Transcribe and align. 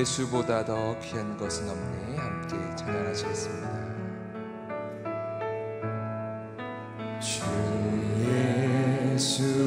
예수보다 0.00 0.64
더 0.64 0.98
귀한 1.00 1.36
것은 1.36 1.68
없니? 1.68 2.16
함께 2.16 2.56
찬양하시겠습니다. 2.74 3.68
주 7.20 7.42
예수 9.12 9.59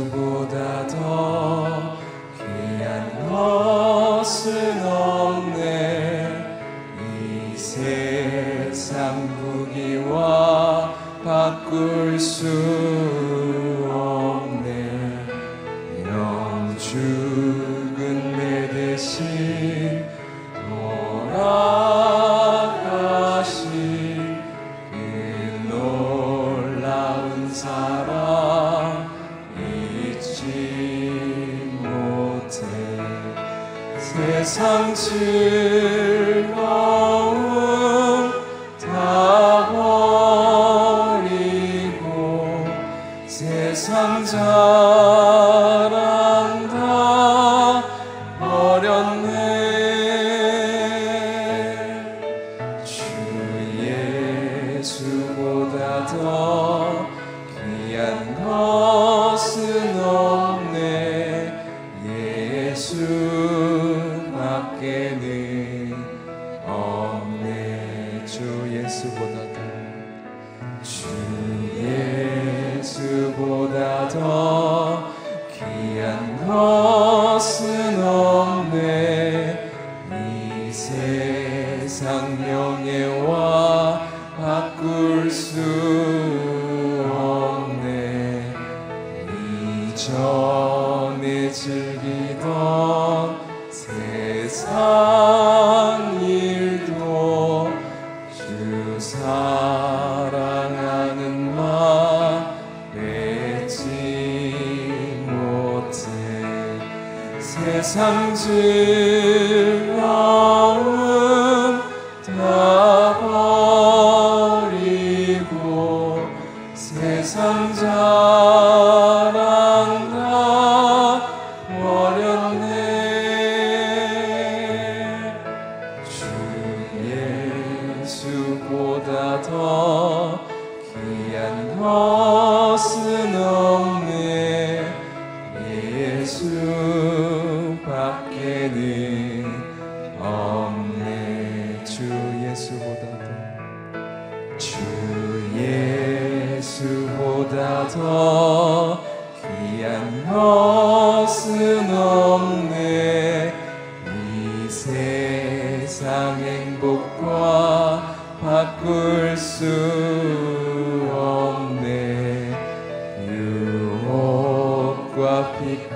상징 107.84 109.73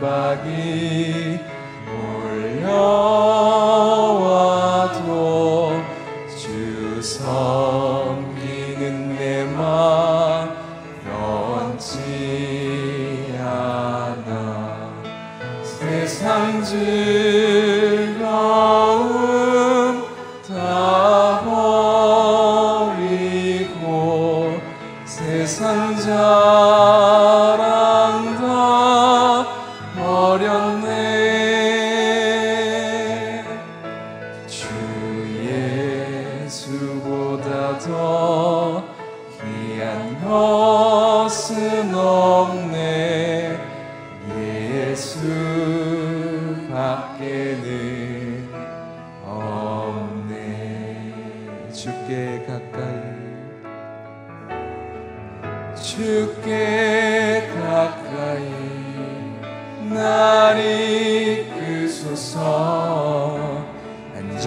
핍박이 0.08 1.40
몰려와. 2.64 3.28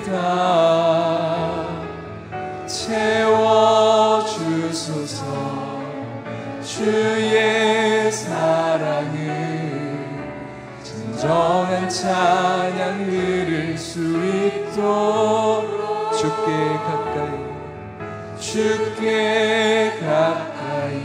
채워주소서 2.67 3.65
주의 6.63 8.11
사랑을 8.11 9.17
진정한 10.83 11.89
찬양 11.89 13.09
들을 13.09 13.75
수 13.75 13.99
있도록 14.27 16.13
주께 16.13 16.51
가까이 16.85 17.31
주께 18.37 19.97
가까이 20.01 21.01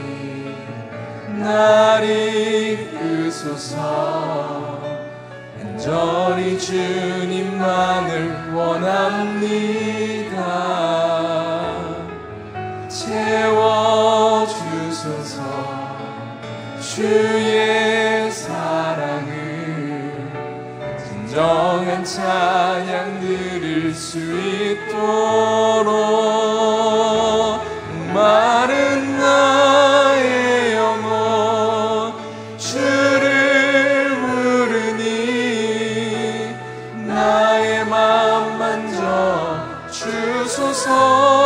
나를 1.39 2.92
주소서. 3.13 4.81
간절히 5.61 6.59
주님만을 6.59 8.11
원합니다. 8.55 10.43
채워주소서. 12.89 13.43
주의 16.81 18.31
사랑을 18.31 19.33
진정한 20.99 22.03
찬양 22.05 23.21
드릴 23.21 23.95
수 23.95 24.19
있도록 24.19 24.93
하소서. 40.63 41.42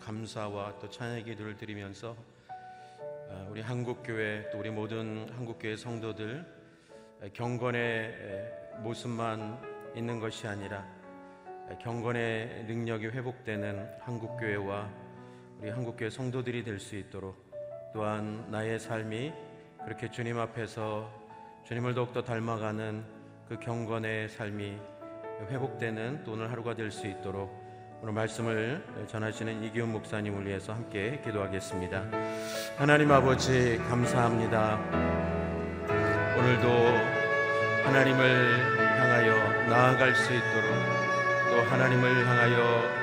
감사와 0.00 0.78
또 0.80 0.88
찬양의 0.88 1.24
기도를 1.24 1.56
드리면서 1.56 2.16
어, 3.28 3.48
우리 3.50 3.60
한국 3.60 4.02
교회 4.02 4.48
또 4.50 4.58
우리 4.58 4.70
모든 4.70 5.28
한국 5.36 5.58
교회 5.58 5.76
성도들 5.76 6.44
경건의 7.32 8.14
모습만 8.78 9.92
있는 9.94 10.18
것이 10.18 10.46
아니라 10.46 10.84
경건의 11.80 12.64
능력이 12.64 13.06
회복되는 13.08 13.98
한국 14.00 14.36
교회와 14.38 14.90
우리 15.60 15.70
한국 15.70 15.96
교회 15.96 16.10
성도들이 16.10 16.64
될 16.64 16.80
수 16.80 16.96
있도록 16.96 17.36
또한 17.92 18.50
나의 18.50 18.78
삶이 18.80 19.32
그렇게 19.84 20.10
주님 20.10 20.38
앞에서 20.38 21.10
주님을 21.64 21.94
더욱더 21.94 22.22
닮아가는 22.22 23.04
그 23.48 23.58
경건의 23.60 24.28
삶이 24.28 24.78
회복되는 25.48 26.24
또 26.24 26.32
오늘 26.32 26.50
하루가 26.50 26.74
될 26.74 26.90
수 26.90 27.06
있도록 27.06 27.69
오늘 28.02 28.14
말씀을 28.14 28.82
전하시는 29.08 29.62
이기훈 29.64 29.92
목사님을 29.92 30.46
위해서 30.46 30.72
함께 30.72 31.20
기도하겠습니다. 31.22 32.02
하나님 32.78 33.12
아버지 33.12 33.76
감사합니다. 33.90 34.78
오늘도 36.38 36.68
하나님을 37.84 38.78
향하여 39.00 39.68
나아갈 39.68 40.14
수 40.14 40.32
있도록 40.32 40.70
또 41.50 41.60
하나님을 41.70 42.26
향하여 42.26 43.00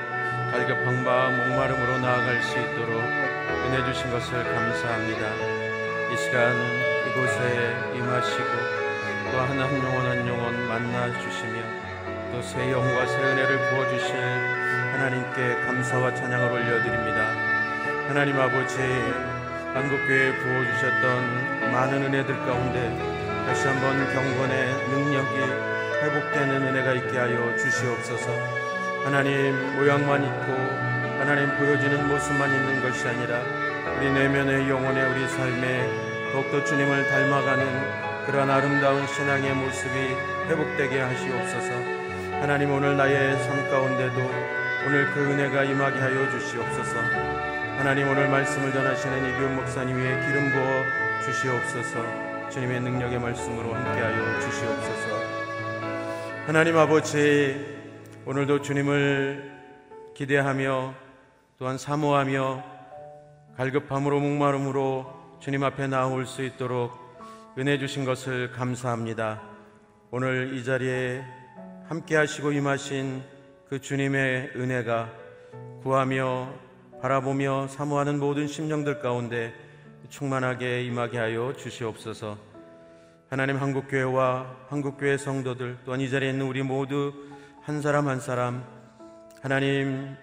갈급함과 0.50 1.30
목마름으로 1.30 1.98
나아갈 1.98 2.42
수 2.42 2.58
있도록 2.58 2.90
은혜 2.98 3.84
주신 3.92 4.10
것을 4.10 4.42
감사합니다. 4.42 6.12
이 6.12 6.16
시간 6.16 6.56
이곳에 7.08 7.94
임하시고 7.94 8.48
또한한 9.30 9.58
영혼 9.60 10.06
한 10.06 10.26
영혼 10.26 10.68
만나 10.68 11.20
주시며 11.20 11.62
또 12.32 12.42
새 12.42 12.70
영과 12.72 13.06
새 13.06 13.16
은혜를 13.22 13.70
부어 13.70 13.88
주실 13.90 14.67
하나님께 14.98 15.60
감사와 15.64 16.12
찬양을 16.12 16.50
올려드립니다. 16.50 17.28
하나님 18.08 18.36
아버지 18.36 18.78
한국교회에 19.72 20.32
부어 20.38 20.64
주셨던 20.64 21.70
많은 21.70 22.02
은혜들 22.02 22.36
가운데 22.44 22.98
다시 23.46 23.68
한번 23.68 23.96
경건의 24.12 24.74
능력이 24.90 25.38
회복되는 26.02 26.62
은혜가 26.66 26.94
있게 26.94 27.16
하여 27.16 27.56
주시옵소서. 27.56 28.28
하나님 29.04 29.76
모양만 29.76 30.24
있고 30.24 30.52
하나님 31.20 31.56
보여지는 31.56 32.08
모습만 32.08 32.50
있는 32.52 32.82
것이 32.82 33.06
아니라 33.06 33.40
우리 33.96 34.10
내면의 34.10 34.68
영혼의 34.68 35.12
우리 35.12 35.28
삶에 35.28 36.32
더욱더 36.32 36.64
주님을 36.64 37.06
닮아가는 37.06 38.26
그러한 38.26 38.50
아름다운 38.50 39.06
신앙의 39.06 39.54
모습이 39.54 39.94
회복되게 40.48 40.98
하시옵소서. 40.98 41.70
하나님 42.40 42.72
오늘 42.72 42.96
나의 42.96 43.36
삶 43.44 43.70
가운데도 43.70 44.58
오늘 44.86 45.10
그 45.12 45.20
은혜가 45.20 45.64
임하게 45.64 45.98
하여 45.98 46.30
주시옵소서. 46.30 47.00
하나님 47.78 48.08
오늘 48.08 48.28
말씀을 48.28 48.72
전하시는 48.72 49.28
이규 49.28 49.48
목사님 49.54 49.96
위에 49.96 50.26
기름 50.26 50.52
부어 50.52 51.22
주시옵소서. 51.24 52.50
주님의 52.50 52.80
능력의 52.80 53.18
말씀으로 53.18 53.74
함께하여 53.74 54.40
주시옵소서. 54.40 55.16
하나님 56.46 56.78
아버지 56.78 57.78
오늘도 58.24 58.62
주님을 58.62 59.52
기대하며 60.14 60.94
또한 61.58 61.76
사모하며 61.76 62.64
갈급함으로 63.56 64.20
목마름으로 64.20 65.38
주님 65.40 65.64
앞에 65.64 65.88
나올 65.88 66.24
수 66.24 66.44
있도록 66.44 66.92
은혜 67.58 67.78
주신 67.78 68.04
것을 68.04 68.52
감사합니다. 68.52 69.42
오늘 70.12 70.54
이 70.54 70.64
자리에 70.64 71.24
함께 71.88 72.16
하시고 72.16 72.52
임하신 72.52 73.37
그 73.68 73.82
주님의 73.82 74.52
은혜가 74.56 75.12
구하며 75.82 76.54
바라보며 77.02 77.68
사모하는 77.68 78.18
모든 78.18 78.46
심령들 78.46 79.00
가운데 79.00 79.52
충만하게 80.08 80.84
임하게 80.84 81.18
하여 81.18 81.52
주시옵소서. 81.54 82.38
하나님 83.28 83.56
한국교회와 83.58 84.56
한국교회 84.70 85.18
성도들 85.18 85.80
또한 85.84 86.00
이 86.00 86.08
자리에 86.08 86.30
있는 86.30 86.46
우리 86.46 86.62
모두 86.62 87.12
한 87.60 87.82
사람 87.82 88.08
한 88.08 88.20
사람 88.20 88.64
하나님 89.42 90.16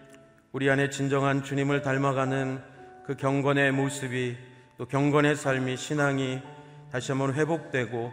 우리 0.51 0.67
안에 0.67 0.89
진정한 0.89 1.43
주님을 1.43 1.83
닮아가는 1.83 2.59
그 3.05 3.15
경건의 3.15 3.73
모습이 3.73 4.37
또 4.79 4.87
경건의 4.87 5.35
삶이 5.35 5.77
신앙이 5.77 6.41
다시 6.91 7.11
한번 7.11 7.35
회복되고 7.35 8.11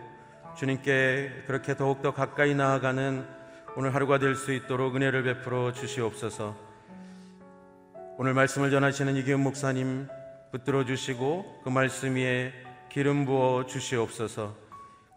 주님께 0.58 1.44
그렇게 1.46 1.74
더욱더 1.74 2.12
가까이 2.12 2.54
나아가는 2.54 3.41
오늘 3.74 3.94
하루가 3.94 4.18
될 4.18 4.36
수 4.36 4.52
있도록 4.52 4.96
은혜를 4.96 5.22
베풀어 5.22 5.72
주시옵소서. 5.72 6.54
오늘 8.18 8.34
말씀을 8.34 8.70
전하시는 8.70 9.16
이기훈 9.16 9.40
목사님 9.42 10.08
붙들어 10.50 10.84
주시고 10.84 11.62
그 11.64 11.70
말씀 11.70 12.16
위에 12.16 12.52
기름 12.90 13.24
부어 13.24 13.64
주시옵소서. 13.64 14.54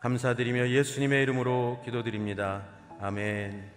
감사드리며 0.01 0.69
예수님의 0.69 1.24
이름으로 1.24 1.81
기도드립니다. 1.83 2.65
아멘. 3.01 3.71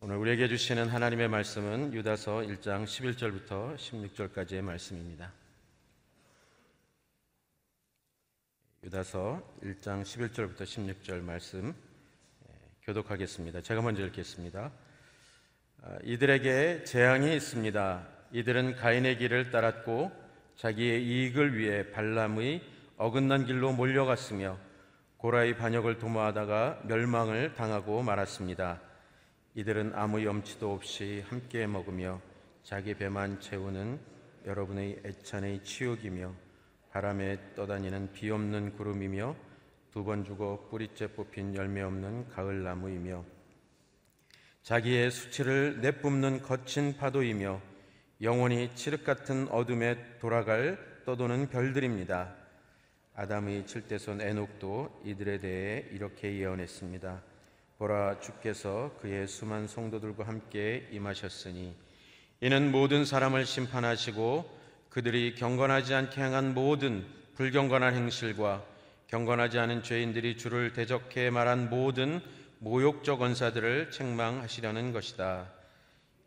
오늘 0.00 0.16
우리에게 0.16 0.48
주시는 0.48 0.88
하나님의 0.88 1.28
말씀은 1.28 1.94
유다서 1.94 2.38
1장 2.38 2.84
11절부터 2.84 3.76
16절까지의 3.76 4.62
말씀입니다. 4.62 5.30
유다서 8.82 9.42
1장 9.62 10.02
11절부터 10.02 10.62
16절 10.62 11.20
말씀 11.20 11.68
예, 11.68 12.54
교독하겠습니다. 12.84 13.60
제가 13.60 13.82
먼저 13.82 14.06
읽겠습니다. 14.06 14.72
아, 15.82 15.98
이들에게 16.02 16.84
재앙이 16.84 17.36
있습니다. 17.36 18.08
이들은 18.32 18.76
가인의 18.76 19.18
길을 19.18 19.50
따랐고 19.50 20.10
자기의 20.56 21.04
이익을 21.04 21.58
위해 21.58 21.90
발람의 21.90 22.62
어긋난 22.96 23.44
길로 23.44 23.72
몰려갔으며 23.72 24.56
고라의 25.18 25.58
반역을 25.58 25.98
도모하다가 25.98 26.84
멸망을 26.84 27.52
당하고 27.52 28.02
말았습니다. 28.02 28.80
이들은 29.56 29.92
아무 29.94 30.24
염치도 30.24 30.72
없이 30.72 31.22
함께 31.28 31.66
먹으며 31.66 32.18
자기 32.62 32.94
배만 32.94 33.40
채우는 33.40 34.00
여러분의 34.46 35.02
애찬의 35.04 35.64
치욕이며 35.64 36.34
바람에 36.92 37.54
떠다니는 37.54 38.12
비 38.12 38.30
없는 38.30 38.76
구름이며 38.76 39.36
두 39.92 40.04
번 40.04 40.24
죽어 40.24 40.68
뿌리째 40.70 41.08
뽑힌 41.08 41.54
열매 41.54 41.82
없는 41.82 42.28
가을 42.28 42.62
나무이며 42.62 43.24
자기의 44.62 45.10
수치를 45.10 45.80
내뿜는 45.80 46.42
거친 46.42 46.96
파도이며 46.96 47.60
영원히 48.22 48.70
칠흑 48.74 49.04
같은 49.04 49.48
어둠에 49.48 50.18
돌아갈 50.20 50.78
떠도는 51.06 51.48
별들입니다. 51.48 52.34
아담의 53.14 53.66
칠대손 53.66 54.20
에녹도 54.20 55.02
이들에 55.04 55.38
대해 55.38 55.86
이렇게 55.90 56.38
예언했습니다. 56.38 57.22
보라 57.78 58.20
주께서 58.20 58.96
그의 59.00 59.26
수만 59.26 59.66
성도들과 59.66 60.26
함께 60.26 60.86
임하셨으니 60.92 61.74
이는 62.42 62.70
모든 62.70 63.04
사람을 63.04 63.46
심판하시고 63.46 64.59
그들이 64.90 65.34
경건하지 65.36 65.94
않게 65.94 66.20
행한 66.20 66.52
모든 66.52 67.06
불경건한 67.36 67.94
행실과 67.94 68.62
경건하지 69.06 69.58
않은 69.58 69.82
죄인들이 69.82 70.36
주를 70.36 70.72
대적해 70.72 71.30
말한 71.30 71.70
모든 71.70 72.20
모욕적 72.58 73.22
언사들을 73.22 73.90
책망하시려는 73.90 74.92
것이다. 74.92 75.50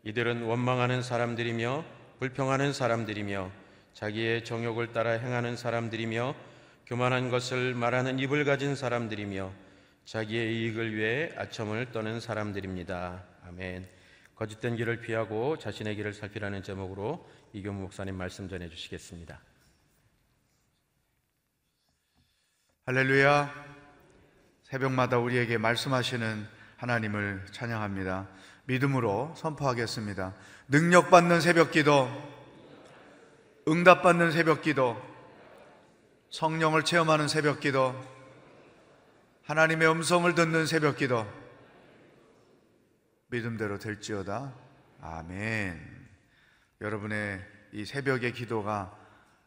이들은 0.02 0.42
원망하는 0.42 1.02
사람들이며 1.02 1.84
불평하는 2.18 2.72
사람들이며 2.72 3.50
자기의 3.92 4.44
정욕을 4.44 4.92
따라 4.92 5.12
행하는 5.12 5.56
사람들이며 5.56 6.34
교만한 6.86 7.30
것을 7.30 7.74
말하는 7.74 8.18
입을 8.18 8.44
가진 8.44 8.74
사람들이며 8.74 9.52
자기의 10.04 10.56
이익을 10.56 10.94
위해 10.96 11.30
아첨을 11.36 11.92
떠는 11.92 12.20
사람들입니다. 12.20 13.24
아멘. 13.46 13.88
거짓된 14.34 14.76
길을 14.76 15.00
피하고 15.00 15.56
자신의 15.58 15.96
길을 15.96 16.12
살피라는 16.12 16.62
제목으로 16.62 17.26
이경무 17.54 17.82
목사님 17.82 18.16
말씀 18.16 18.48
전해 18.48 18.68
주시겠습니다. 18.68 19.40
할렐루야. 22.86 23.54
새벽마다 24.64 25.18
우리에게 25.18 25.56
말씀하시는 25.58 26.48
하나님을 26.78 27.46
찬양합니다. 27.52 28.28
믿음으로 28.64 29.34
선포하겠습니다. 29.36 30.34
능력받는 30.66 31.40
새벽 31.40 31.70
기도, 31.70 32.08
응답받는 33.68 34.32
새벽 34.32 34.62
기도, 34.62 35.00
성령을 36.30 36.84
체험하는 36.84 37.28
새벽 37.28 37.60
기도, 37.60 37.94
하나님의 39.44 39.88
음성을 39.88 40.34
듣는 40.34 40.66
새벽 40.66 40.96
기도, 40.96 41.24
믿음대로 43.28 43.78
될지어다. 43.78 44.52
아멘. 45.00 46.03
여러분의 46.80 47.44
이 47.72 47.84
새벽의 47.84 48.32
기도가 48.32 48.98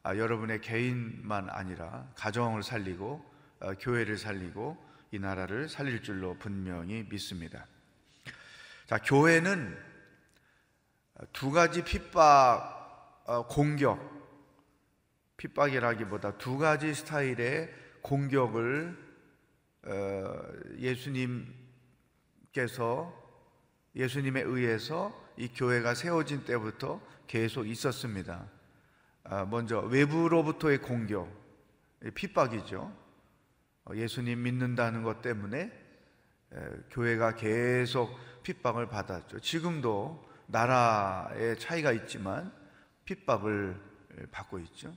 아, 0.03 0.15
여러분의 0.15 0.61
개인만 0.61 1.49
아니라 1.49 2.09
가정을 2.15 2.63
살리고 2.63 3.37
어, 3.59 3.73
교회를 3.73 4.17
살리고 4.17 4.77
이 5.11 5.19
나라를 5.19 5.67
살릴 5.67 6.01
줄로 6.01 6.35
분명히 6.37 7.05
믿습니다. 7.09 7.65
자, 8.85 8.99
교회는 8.99 9.77
두 11.33 11.51
가지 11.51 11.83
핍박, 11.83 13.23
어, 13.25 13.47
공격, 13.47 13.99
핍박이라기보다 15.37 16.37
두 16.37 16.57
가지 16.57 16.93
스타일의 16.93 17.73
공격을 18.01 18.97
어, 19.87 20.41
예수님께서 20.77 21.53
예수님에 23.95 24.41
의해서 24.41 25.26
이 25.37 25.47
교회가 25.49 25.93
세워진 25.93 26.45
때부터 26.45 26.99
계속 27.27 27.67
있었습니다. 27.67 28.47
아, 29.23 29.45
먼저 29.45 29.79
외부로부터의 29.81 30.79
공격, 30.79 31.29
핍박이죠. 32.15 32.91
어, 33.85 33.95
예수님 33.95 34.41
믿는다는 34.41 35.03
것 35.03 35.21
때문에 35.21 35.71
교회가 36.91 37.35
계속 37.35 38.17
핍박을 38.43 38.87
받았죠. 38.87 39.39
지금도 39.41 40.25
나라의 40.47 41.59
차이가 41.59 41.91
있지만 41.91 42.51
핍박을 43.05 43.79
받고 44.31 44.59
있죠. 44.59 44.93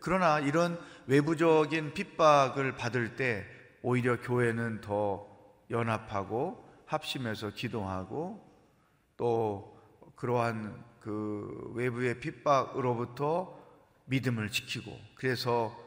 그러나 0.00 0.40
이런 0.40 0.78
외부적인 1.06 1.94
핍박을 1.94 2.76
받을 2.76 3.16
때 3.16 3.46
오히려 3.82 4.20
교회는 4.20 4.80
더 4.80 5.26
연합하고 5.70 6.66
합심해서 6.86 7.50
기도하고 7.50 8.49
또 9.20 9.78
그러한 10.16 10.82
그 10.98 11.72
외부의 11.74 12.20
핍박으로부터 12.20 13.54
믿음을 14.06 14.50
지키고 14.50 14.98
그래서 15.14 15.78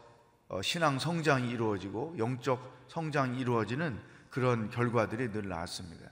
어, 0.48 0.62
신앙 0.62 1.00
성장이 1.00 1.50
이루어지고 1.50 2.13
영적 2.20 2.86
성장이 2.90 3.40
이루어지는 3.40 4.00
그런 4.30 4.70
결과들이 4.70 5.32
늘 5.32 5.50
나왔습니다. 5.50 6.12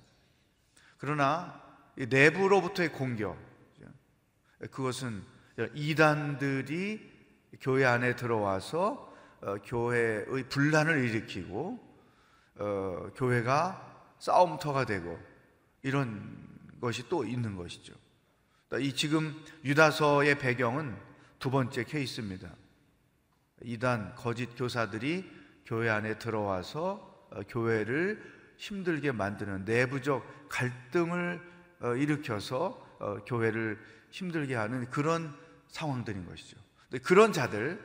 그러나 0.98 1.62
내부로부터의 1.96 2.92
공격 2.92 3.38
그것은 4.72 5.24
이단들이 5.76 7.12
교회 7.60 7.86
안에 7.86 8.16
들어와서 8.16 9.14
어, 9.42 9.58
교회의 9.64 10.50
분란을 10.50 11.06
일으키고 11.06 11.80
어, 12.56 13.10
교회가 13.16 14.16
싸움터가 14.18 14.86
되고 14.86 15.20
이런 15.84 16.51
것이 16.82 17.08
또 17.08 17.24
있는 17.24 17.56
것이죠. 17.56 17.94
이 18.80 18.94
지금 18.94 19.36
유다서의 19.64 20.40
배경은 20.40 20.98
두 21.40 21.52
번째 21.52 21.84
케이스입니다. 21.84 22.50
이단 23.64 24.16
거짓 24.16 24.56
교사들이 24.56 25.30
교회 25.66 25.90
안에 25.90 26.18
들어와서 26.18 27.28
어, 27.32 27.42
교회를 27.48 28.22
힘들게 28.58 29.12
만드는 29.12 29.66
내부적 29.66 30.50
갈등을 30.50 31.42
어, 31.82 31.96
일으켜서 31.96 32.86
어, 33.00 33.24
교회를 33.26 33.80
힘들게 34.10 34.56
하는 34.56 34.90
그런 34.90 35.34
상황들인 35.70 36.26
것이죠. 36.26 36.58
그런 37.04 37.32
자들 37.32 37.82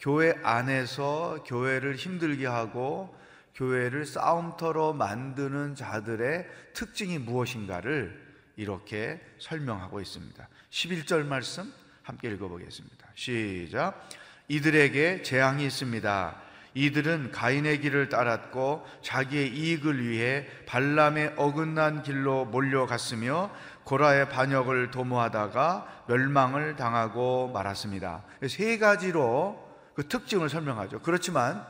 교회 0.00 0.34
안에서 0.42 1.44
교회를 1.46 1.96
힘들게 1.96 2.46
하고 2.46 3.14
교회를 3.54 4.06
싸움터로 4.06 4.94
만드는 4.94 5.74
자들의 5.74 6.48
특징이 6.72 7.18
무엇인가를 7.18 8.27
이렇게 8.58 9.20
설명하고 9.38 10.00
있습니다. 10.00 10.48
11절 10.70 11.24
말씀 11.24 11.72
함께 12.02 12.28
읽어보겠습니다. 12.28 13.06
시작. 13.14 14.08
이들에게 14.48 15.22
재앙이 15.22 15.64
있습니다. 15.64 16.42
이들은 16.74 17.30
가인의 17.30 17.80
길을 17.80 18.08
따랐고 18.08 18.84
자기의 19.02 19.56
이익을 19.56 20.04
위해 20.04 20.46
발람의 20.66 21.34
어긋난 21.36 22.02
길로 22.02 22.44
몰려갔으며 22.46 23.50
고라의 23.84 24.28
반역을 24.28 24.90
도모하다가 24.90 26.04
멸망을 26.08 26.74
당하고 26.74 27.52
말았습니다. 27.52 28.24
세 28.48 28.76
가지로 28.78 29.66
그 29.94 30.08
특징을 30.08 30.48
설명하죠. 30.48 31.00
그렇지만 31.02 31.64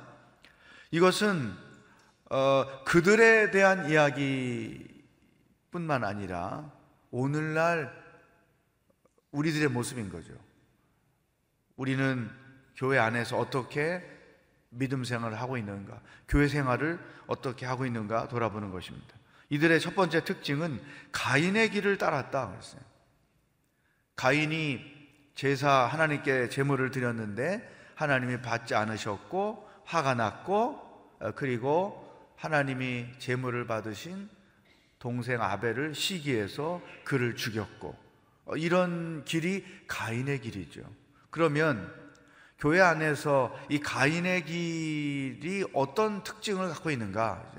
이것은 0.91 1.55
어, 2.31 2.65
그들에 2.85 3.51
대한 3.51 3.91
이야기뿐만 3.91 4.89
아니라 6.05 6.78
오늘날 7.11 7.93
우리들의 9.31 9.69
모습인 9.69 10.11
거죠. 10.11 10.33
우리는 11.77 12.31
교회 12.77 12.99
안에서 12.99 13.39
어떻게 13.39 14.03
믿음 14.71 15.05
생활을 15.05 15.41
하고 15.41 15.57
있는가, 15.57 16.01
교회 16.29 16.49
생활을 16.49 16.99
어떻게 17.27 17.67
하고 17.67 17.87
있는가 17.87 18.29
돌아보는 18.29 18.71
것입니다. 18.71 19.17
이들의 19.51 19.81
첫 19.81 19.95
번째 19.95 20.25
특징은 20.25 20.81
가인의 21.13 21.71
길을 21.71 21.99
따랐다 21.99 22.51
그랬어요. 22.51 22.83
가인이 24.17 24.99
제사 25.35 25.71
하나님께 25.71 26.49
제물을 26.49 26.91
드렸는데 26.91 27.77
하나님이 27.95 28.43
받지 28.43 28.75
않으셨고 28.75 29.69
화가 29.85 30.15
났고 30.15 30.89
어, 31.21 31.33
그리고 31.35 32.05
하나님이 32.37 33.07
제물을 33.19 33.67
받으신 33.67 34.29
동생 34.99 35.41
아벨을 35.41 35.95
시기해서 35.95 36.83
그를 37.05 37.37
죽였고 37.37 37.97
어, 38.47 38.57
이런 38.57 39.25
길이 39.25 39.65
가인의 39.87 40.41
길이죠. 40.41 40.83
그러면 41.31 41.93
교회 42.59 42.81
안에서 42.81 43.57
이 43.69 43.79
가인의 43.79 44.45
길이 44.45 45.65
어떤 45.73 46.25
특징을 46.25 46.69
갖고 46.69 46.91
있는가? 46.91 47.53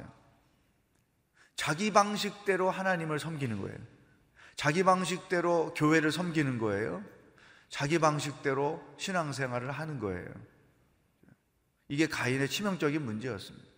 자기 1.55 1.91
방식대로 1.91 2.69
하나님을 2.69 3.19
섬기는 3.19 3.61
거예요. 3.61 3.77
자기 4.55 4.83
방식대로 4.83 5.73
교회를 5.73 6.11
섬기는 6.11 6.57
거예요. 6.57 7.03
자기 7.69 7.99
방식대로 7.99 8.83
신앙생활을 8.97 9.71
하는 9.71 9.99
거예요. 9.99 10.27
이게 11.87 12.07
가인의 12.07 12.49
치명적인 12.49 13.01
문제였습니다. 13.01 13.68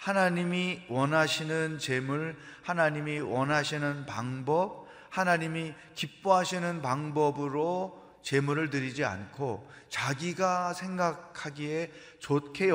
하나님이 0.00 0.86
원하시는 0.88 1.78
재물, 1.78 2.34
하나님이 2.62 3.20
원하시는 3.20 4.06
방법, 4.06 4.88
하나님이 5.10 5.74
기뻐하시는 5.94 6.80
방법으로 6.80 8.18
재물을 8.22 8.70
드리지 8.70 9.04
않고 9.04 9.70
자기가 9.90 10.72
생각하기에 10.72 11.92
좋게 12.18 12.70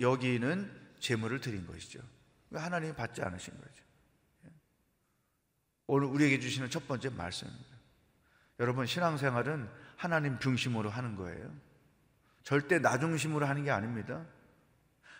여기는 0.00 0.80
재물을 0.98 1.40
드린 1.40 1.66
것이죠. 1.66 2.00
하나님이 2.54 2.94
받지 2.94 3.20
않으신 3.20 3.52
거죠. 3.54 3.84
오늘 5.88 6.08
우리에게 6.08 6.40
주시는 6.40 6.70
첫 6.70 6.88
번째 6.88 7.10
말씀입니다. 7.10 7.76
여러분 8.60 8.86
신앙생활은 8.86 9.68
하나님 9.96 10.38
중심으로 10.38 10.88
하는 10.88 11.16
거예요. 11.16 11.52
절대 12.44 12.78
나 12.78 12.98
중심으로 12.98 13.44
하는 13.44 13.64
게 13.64 13.70
아닙니다. 13.70 14.24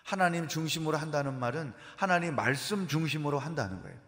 하나님 0.07 0.47
중심으로 0.47 0.97
한다는 0.97 1.37
말은 1.41 1.75
하나님 1.97 2.37
말씀 2.37 2.87
중심으로 2.87 3.41
한다는 3.41 3.83
거예요. 3.83 3.99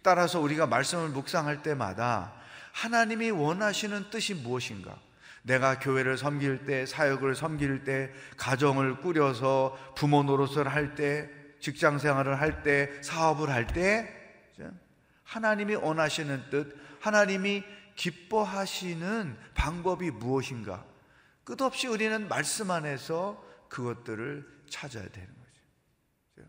따라서 0.00 0.40
우리가 0.40 0.66
말씀을 0.66 1.10
묵상할 1.10 1.62
때마다 1.62 2.32
하나님이 2.72 3.30
원하시는 3.30 4.08
뜻이 4.08 4.32
무엇인가? 4.32 4.98
내가 5.42 5.78
교회를 5.78 6.16
섬길 6.16 6.64
때, 6.64 6.86
사역을 6.86 7.34
섬길 7.34 7.84
때, 7.84 8.10
가정을 8.38 9.02
꾸려서 9.02 9.76
부모 9.94 10.22
노릇을 10.22 10.68
할 10.68 10.94
때, 10.94 11.28
직장 11.60 11.98
생활을 11.98 12.40
할 12.40 12.62
때, 12.62 12.90
사업을 13.02 13.50
할 13.50 13.66
때, 13.66 14.10
하나님이 15.22 15.74
원하시는 15.74 16.44
뜻, 16.48 16.74
하나님이 17.00 17.62
기뻐하시는 17.94 19.36
방법이 19.54 20.12
무엇인가? 20.12 20.82
끝없이 21.44 21.88
우리는 21.88 22.26
말씀 22.26 22.70
안에서 22.70 23.44
그것들을 23.68 24.57
찾아야 24.70 25.08
되는 25.08 25.28
거죠. 25.28 26.48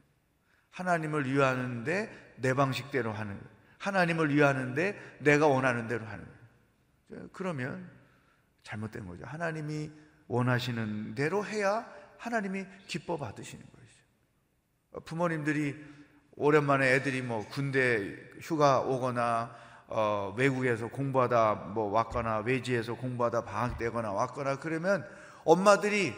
하나님을 0.71 1.31
위하는데 1.31 2.33
내 2.37 2.53
방식대로 2.53 3.11
하는 3.11 3.33
거예요. 3.33 3.59
하나님을 3.79 4.33
위하는데 4.33 5.17
내가 5.19 5.47
원하는 5.47 5.87
대로 5.87 6.05
하는 6.05 6.25
거예요. 7.09 7.29
그러면 7.33 7.89
잘못된 8.63 9.07
거죠. 9.07 9.25
하나님이 9.25 9.91
원하시는 10.27 11.15
대로 11.15 11.45
해야 11.45 11.85
하나님이 12.17 12.65
기뻐 12.87 13.17
받으시는 13.17 13.63
거죠. 13.63 15.05
부모님들이 15.05 15.75
오랜만에 16.35 16.93
애들이 16.95 17.21
뭐 17.21 17.45
군대 17.47 18.15
휴가 18.41 18.81
오거나 18.81 19.55
어, 19.87 20.33
외국에서 20.37 20.87
공부하다 20.87 21.55
뭐 21.73 21.91
왔거나 21.91 22.39
외지에서 22.39 22.95
공부하다 22.95 23.43
방학되거나 23.43 24.11
왔거나 24.11 24.59
그러면 24.59 25.05
엄마들이 25.43 26.13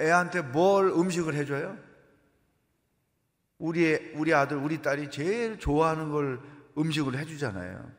애한테 0.00 0.42
뭘 0.42 0.86
음식을 0.88 1.34
해줘요? 1.34 1.76
우리 3.58 4.12
우리 4.14 4.32
아들 4.32 4.56
우리 4.56 4.80
딸이 4.80 5.10
제일 5.10 5.58
좋아하는 5.58 6.10
걸 6.10 6.40
음식을 6.78 7.18
해주잖아요. 7.18 7.90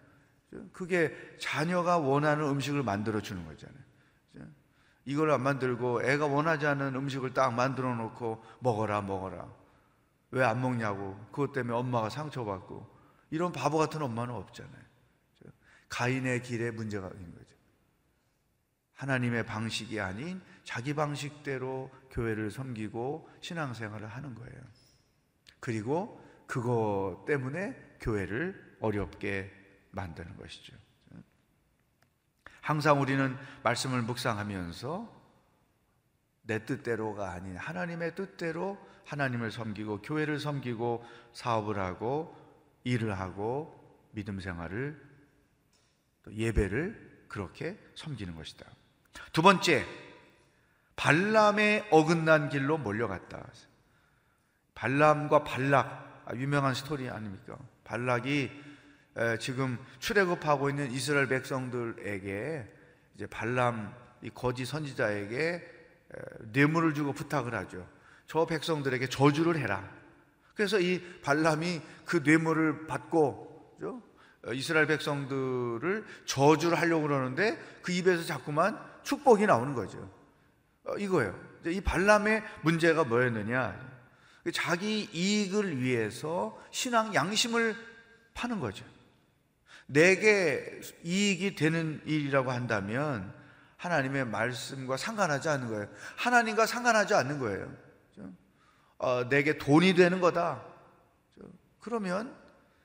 그게 0.74 1.16
자녀가 1.40 1.98
원하는 1.98 2.46
음식을 2.48 2.84
만들어 2.84 3.22
주는 3.22 3.46
거잖아요. 3.46 3.80
이걸 5.06 5.32
안 5.32 5.42
만들고 5.42 6.04
애가 6.04 6.28
원하지 6.28 6.66
않은 6.68 6.96
음식을 6.96 7.34
딱 7.34 7.54
만들어 7.54 7.96
놓고 7.96 8.44
먹어라 8.60 9.02
먹어라. 9.02 9.48
왜 10.32 10.44
안 10.44 10.62
먹냐고 10.62 11.18
그것 11.32 11.52
때문에 11.52 11.76
엄마가 11.76 12.10
상처받고 12.10 12.90
이런 13.32 13.52
바보 13.52 13.78
같은 13.78 14.02
엄마는 14.02 14.34
없잖아요. 14.34 14.82
가인의 15.90 16.42
길에 16.42 16.72
문제가 16.72 17.10
있는 17.10 17.34
거죠. 17.36 17.56
하나님의 18.94 19.46
방식이 19.46 20.00
아닌 20.00 20.42
자기 20.64 20.94
방식대로 20.94 21.90
교회를 22.12 22.52
섬기고 22.52 23.30
신앙생활을 23.42 24.08
하는 24.08 24.36
거예요. 24.36 24.62
그리고 25.60 26.22
그거 26.48 27.24
때문에 27.28 27.98
교회를 28.00 28.78
어렵게 28.80 29.52
만드는 29.92 30.38
것이죠. 30.38 30.76
항상 32.62 33.02
우리는 33.02 33.38
말씀을 33.64 34.02
묵상하면서 34.04 35.22
내 36.44 36.66
뜻대로가 36.66 37.32
아닌 37.32 37.56
하나님의 37.58 38.16
뜻대로 38.16 38.78
하나님을 39.06 39.52
섬기고 39.52 40.02
교회를 40.02 40.40
섬기고 40.40 41.04
사업을 41.34 41.80
하고 41.80 42.36
일을 42.84 43.20
하고 43.20 43.78
믿음 44.12 44.40
생활을 44.40 45.00
또 46.24 46.34
예배를 46.34 47.26
그렇게 47.28 47.80
섬기는 47.96 48.36
것이다. 48.36 48.66
두 49.32 49.42
번째, 49.42 49.86
발람의 51.02 51.88
어긋난 51.90 52.50
길로 52.50 52.78
몰려갔다. 52.78 53.44
발람과 54.76 55.44
발락 55.44 56.26
아, 56.28 56.36
유명한 56.36 56.76
스토리 56.76 57.10
아닙니까? 57.10 57.58
발락이 57.84 58.52
지금 59.40 59.80
출애굽하고 59.98 60.70
있는 60.70 60.92
이스라엘 60.92 61.28
백성들에게 61.28 62.74
이제 63.16 63.26
발람 63.26 63.92
이 64.22 64.30
거짓 64.30 64.66
선지자에게 64.66 65.64
뇌물을 66.54 66.94
주고 66.94 67.14
부탁을 67.14 67.56
하죠. 67.56 67.88
저 68.28 68.46
백성들에게 68.46 69.08
저주를 69.08 69.58
해라. 69.58 69.90
그래서 70.54 70.80
이 70.80 71.02
발람이 71.24 71.82
그 72.06 72.18
뇌물을 72.18 72.86
받고 72.86 73.80
어, 74.44 74.54
이스라엘 74.54 74.86
백성들을 74.86 76.06
저주를 76.26 76.80
하려고 76.80 77.08
그러는데 77.08 77.60
그 77.82 77.92
입에서 77.92 78.24
자꾸만 78.24 78.80
축복이 79.02 79.48
나오는 79.48 79.74
거죠. 79.74 80.21
어, 80.86 80.98
이거예요. 80.98 81.38
이 81.66 81.82
발람의 81.82 82.44
문제가 82.62 83.04
뭐였느냐? 83.04 83.92
자기 84.54 85.08
이익을 85.14 85.80
위해서 85.80 86.60
신앙 86.72 87.14
양심을 87.14 87.76
파는 88.34 88.60
거죠. 88.60 88.84
내게 89.86 90.82
이익이 91.04 91.56
되는 91.56 92.02
일이라고 92.06 92.52
한다면 92.52 93.34
하나님의 93.78 94.26
말씀과 94.26 94.98
상관하지 94.98 95.50
않는 95.50 95.70
거예요. 95.70 95.88
하나님과 96.18 96.66
상관하지 96.66 97.14
않는 97.14 97.40
거예요. 97.40 97.72
어, 98.98 99.28
내게 99.30 99.58
돈이 99.58 99.96
되는 99.96 100.22
거다. 100.22 100.64
그러면 101.80 102.36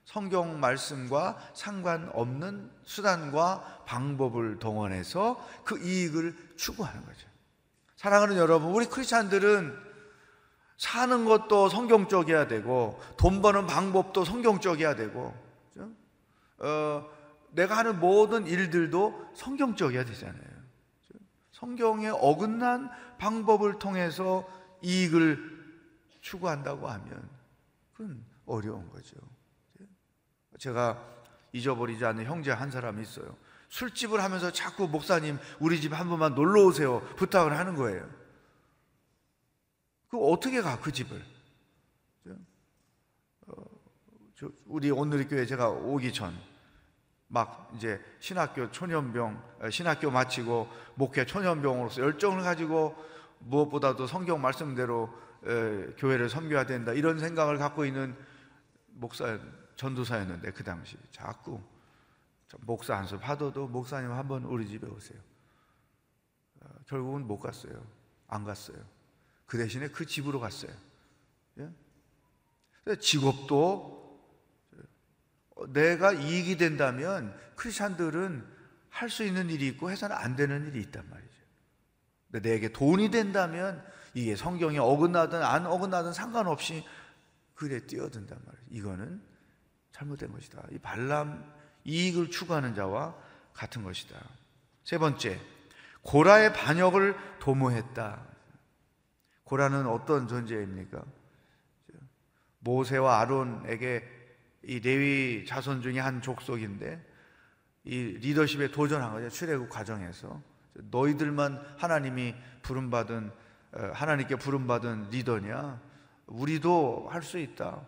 성경 0.04 0.60
말씀과 0.60 1.50
상관없는 1.54 2.70
수단과 2.84 3.84
방법을 3.86 4.58
동원해서 4.58 5.44
그 5.64 5.78
이익을 5.78 6.34
추구하는 6.56 7.04
거죠. 7.04 7.28
사랑하는 7.96 8.36
여러분, 8.36 8.70
우리 8.70 8.86
크리스찬들은 8.86 9.86
사는 10.76 11.24
것도 11.24 11.68
성경적이어야 11.68 12.46
되고 12.46 13.00
돈 13.16 13.40
버는 13.40 13.66
방법도 13.66 14.24
성경적이어야 14.24 14.94
되고 14.94 15.34
어, 16.58 17.10
내가 17.50 17.78
하는 17.78 17.98
모든 17.98 18.46
일들도 18.46 19.32
성경적이어야 19.34 20.04
되잖아요. 20.04 20.56
성경에 21.52 22.08
어긋난 22.08 22.90
방법을 23.18 23.78
통해서 23.78 24.46
이익을 24.82 25.56
추구한다고 26.20 26.88
하면 26.88 27.28
그건 27.94 28.22
어려운 28.44 28.90
거죠. 28.90 29.16
제가 30.58 31.02
잊어버리지 31.52 32.04
않는 32.04 32.26
형제 32.26 32.50
한 32.50 32.70
사람이 32.70 33.00
있어요. 33.00 33.36
술집을 33.68 34.22
하면서 34.22 34.50
자꾸 34.52 34.88
목사님 34.88 35.38
우리 35.60 35.80
집 35.80 35.92
한 35.92 36.08
번만 36.08 36.34
놀러 36.34 36.64
오세요 36.64 37.00
부탁을 37.16 37.56
하는 37.58 37.74
거예요. 37.76 38.08
그 40.08 40.18
어떻게 40.18 40.60
가 40.62 40.78
그 40.80 40.92
집을? 40.92 41.22
어, 43.48 43.54
우리 44.66 44.90
오늘의 44.90 45.28
교회 45.28 45.46
제가 45.46 45.68
오기 45.68 46.12
전 46.12 46.56
막 47.28 47.72
이제 47.74 48.00
신학교 48.20 48.70
초년병 48.70 49.42
어, 49.62 49.70
신학교 49.70 50.10
마치고 50.10 50.68
목회 50.94 51.26
초년병으로서 51.26 52.02
열정을 52.02 52.42
가지고 52.42 52.94
무엇보다도 53.40 54.06
성경 54.06 54.40
말씀대로 54.40 55.12
교회를 55.98 56.28
섬겨야 56.28 56.66
된다 56.66 56.92
이런 56.92 57.18
생각을 57.18 57.58
갖고 57.58 57.84
있는 57.84 58.16
목사 58.86 59.38
전도사였는데 59.76 60.52
그 60.52 60.64
당시 60.64 60.96
자꾸 61.12 61.60
목사 62.60 62.96
한수 62.96 63.16
하도도 63.20 63.68
목사님 63.68 64.12
한 64.12 64.28
번 64.28 64.44
우리 64.44 64.66
집에 64.68 64.86
오세요. 64.86 65.18
어, 66.60 66.68
결국은 66.86 67.26
못 67.26 67.38
갔어요. 67.38 67.84
안 68.28 68.44
갔어요. 68.44 68.78
그 69.46 69.58
대신에 69.58 69.88
그 69.88 70.06
집으로 70.06 70.40
갔어요. 70.40 70.72
예? 71.58 72.96
직업도 72.96 73.96
내가 75.68 76.12
이익이 76.12 76.56
된다면 76.56 77.36
크리스찬들은 77.56 78.54
할 78.90 79.10
수 79.10 79.24
있는 79.24 79.50
일이 79.50 79.66
있고 79.68 79.90
해서는 79.90 80.16
안 80.16 80.36
되는 80.36 80.66
일이 80.68 80.80
있단 80.80 81.08
말이죠. 81.10 81.34
근데 82.30 82.48
내게 82.50 82.72
돈이 82.72 83.10
된다면 83.10 83.84
이게 84.14 84.34
성경에 84.36 84.78
어긋나든 84.78 85.42
안 85.42 85.66
어긋나든 85.66 86.12
상관없이 86.14 86.82
그래 87.54 87.80
뛰어든단 87.86 88.38
말이에요. 88.44 88.66
이거는 88.70 89.22
잘못된 89.92 90.32
것이다. 90.32 90.66
이 90.72 90.78
발람 90.78 91.55
이익을 91.86 92.30
추구하는 92.30 92.74
자와 92.74 93.14
같은 93.54 93.82
것이다. 93.82 94.18
세 94.84 94.98
번째, 94.98 95.40
고라의 96.02 96.52
반역을 96.52 97.16
도모했다. 97.38 98.20
고라는 99.44 99.86
어떤 99.86 100.26
존재입니까? 100.28 101.02
모세와 102.58 103.20
아론에게 103.20 104.04
이 104.64 104.80
레위 104.80 105.46
자손 105.46 105.82
중에 105.82 106.00
한 106.00 106.20
족속인데 106.20 107.00
이 107.84 107.96
리더십에 108.20 108.72
도전한 108.72 109.12
거죠. 109.12 109.28
출애굽 109.28 109.68
과정에서 109.70 110.42
너희들만 110.90 111.76
하나님이 111.78 112.34
부름 112.62 112.90
받은 112.90 113.30
어, 113.72 113.90
하나님께 113.94 114.36
부름 114.36 114.66
받은 114.66 115.10
리더냐? 115.10 115.80
우리도 116.26 117.08
할 117.10 117.22
수 117.22 117.38
있다. 117.38 117.86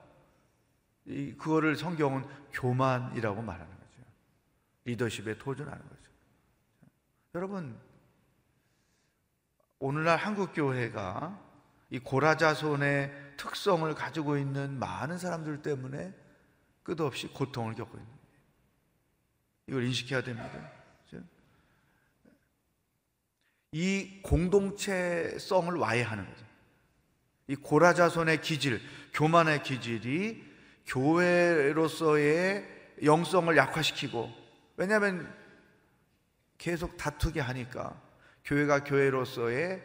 이 1.06 1.34
그거를 1.38 1.74
성경은 1.76 2.24
교만이라고 2.52 3.42
말하는. 3.42 3.77
리더십에 4.88 5.36
도전하는 5.38 5.82
거죠. 5.86 6.10
여러분 7.34 7.78
오늘날 9.78 10.16
한국 10.16 10.52
교회가 10.54 11.38
이 11.90 11.98
고라자손의 11.98 13.34
특성을 13.36 13.94
가지고 13.94 14.38
있는 14.38 14.78
많은 14.78 15.18
사람들 15.18 15.62
때문에 15.62 16.14
끝없이 16.82 17.28
고통을 17.28 17.74
겪고 17.74 17.98
있는 17.98 18.06
거예요. 18.06 18.18
이걸 19.68 19.84
인식해야 19.84 20.22
됩니다. 20.22 20.72
이 23.72 24.20
공동체성을 24.22 25.74
와해하는 25.74 26.26
거죠. 26.26 26.46
이 27.48 27.56
고라자손의 27.56 28.40
기질, 28.40 28.80
교만의 29.12 29.62
기질이 29.62 30.42
교회로서의 30.86 32.66
영성을 33.04 33.54
약화시키고 33.54 34.47
왜냐하면 34.78 35.30
계속 36.56 36.96
다투게 36.96 37.40
하니까 37.40 38.00
교회가 38.44 38.84
교회로서의 38.84 39.82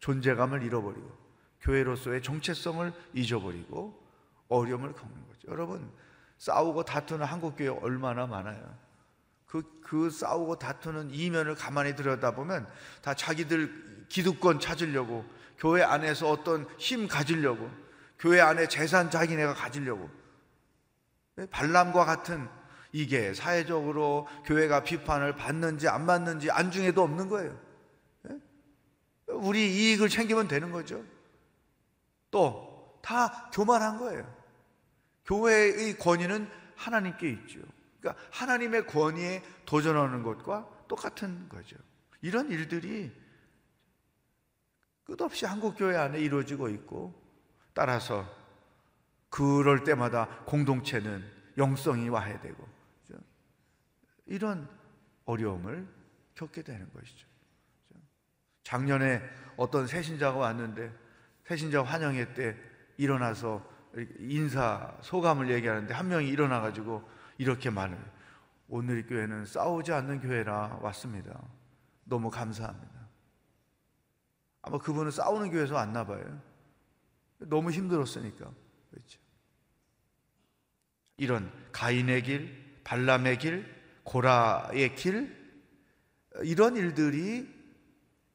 존재감을 0.00 0.62
잃어버리고 0.62 1.16
교회로서의 1.60 2.22
정체성을 2.22 2.92
잊어버리고 3.12 4.02
어려움을 4.48 4.94
겪는 4.94 5.26
거죠. 5.28 5.48
여러분, 5.48 5.92
싸우고 6.38 6.84
다투는 6.84 7.24
한국 7.24 7.56
교회 7.56 7.68
얼마나 7.68 8.26
많아요. 8.26 8.74
그, 9.46 9.80
그 9.82 10.10
싸우고 10.10 10.58
다투는 10.58 11.10
이면을 11.10 11.54
가만히 11.54 11.94
들여다보면 11.94 12.66
다 13.02 13.14
자기들 13.14 14.06
기득권 14.08 14.60
찾으려고 14.60 15.24
교회 15.58 15.82
안에서 15.82 16.30
어떤 16.30 16.66
힘 16.78 17.06
가지려고 17.06 17.70
교회 18.18 18.40
안에 18.40 18.66
재산 18.66 19.10
자기네가 19.10 19.54
가지려고 19.54 20.10
발람과 21.50 22.06
같은 22.06 22.48
이게 22.92 23.34
사회적으로 23.34 24.28
교회가 24.44 24.84
비판을 24.84 25.34
받는지 25.36 25.88
안 25.88 26.06
받는지 26.06 26.50
안중에도 26.50 27.02
없는 27.02 27.28
거예요. 27.28 27.58
우리 29.28 29.74
이익을 29.74 30.08
챙기면 30.08 30.48
되는 30.48 30.70
거죠. 30.70 31.02
또 32.30 32.72
다 33.02 33.50
교만한 33.50 33.98
거예요. 33.98 34.42
교회의 35.26 35.98
권위는 35.98 36.48
하나님께 36.76 37.28
있죠. 37.30 37.60
그러니까 38.00 38.24
하나님의 38.30 38.86
권위에 38.86 39.42
도전하는 39.66 40.22
것과 40.22 40.68
똑같은 40.88 41.48
거죠. 41.48 41.76
이런 42.22 42.50
일들이 42.50 43.12
끝없이 45.04 45.44
한국 45.44 45.76
교회 45.76 45.96
안에 45.96 46.20
이루어지고 46.20 46.68
있고 46.68 47.20
따라서 47.74 48.28
그럴 49.28 49.84
때마다 49.84 50.26
공동체는 50.44 51.24
영성이 51.58 52.08
와야 52.08 52.40
되고? 52.40 52.66
이런 54.26 54.68
어려움을 55.24 55.86
겪게 56.34 56.62
되는 56.62 56.90
것이죠. 56.92 57.26
작년에 58.62 59.20
어떤 59.56 59.86
새신자가 59.86 60.38
왔는데 60.38 60.92
새신자 61.44 61.82
환영회 61.82 62.34
때 62.34 62.56
일어나서 62.96 63.64
인사 64.18 64.96
소감을 65.02 65.50
얘기하는데 65.50 65.92
한 65.92 66.08
명이 66.08 66.28
일어나 66.28 66.60
가지고 66.60 67.06
이렇게 67.38 67.70
말을 67.70 67.98
오늘 68.68 69.00
이 69.00 69.02
교회는 69.02 69.44
싸우지 69.44 69.92
않는 69.92 70.20
교회라 70.20 70.78
왔습니다. 70.80 71.42
너무 72.04 72.30
감사합니다. 72.30 73.08
아마 74.62 74.78
그분은 74.78 75.10
싸우는 75.10 75.50
교회에서 75.50 75.74
왔나 75.74 76.06
봐요. 76.06 76.40
너무 77.38 77.70
힘들었으니까. 77.70 78.50
그렇죠. 78.90 79.20
이런 81.16 81.52
가인의 81.72 82.22
길, 82.22 82.80
발람의 82.84 83.38
길, 83.38 83.71
고라의 84.04 84.94
길 84.96 85.36
이런 86.44 86.76
일들이 86.76 87.48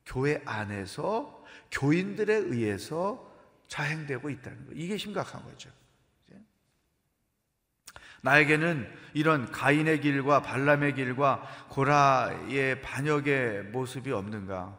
교회 0.06 0.42
안에서 0.46 1.46
교인들에 1.72 2.34
의해서 2.34 3.26
자행되고 3.68 4.30
있다는 4.30 4.68
거. 4.68 4.72
이게 4.74 4.98
심각한 4.98 5.44
거죠. 5.44 5.70
나에게는 8.22 8.92
이런 9.14 9.52
가인의 9.52 10.02
길과 10.02 10.42
발람의 10.42 10.96
길과 10.96 11.68
고라의 11.70 12.82
반역의 12.82 13.66
모습이 13.66 14.12
없는가? 14.12 14.78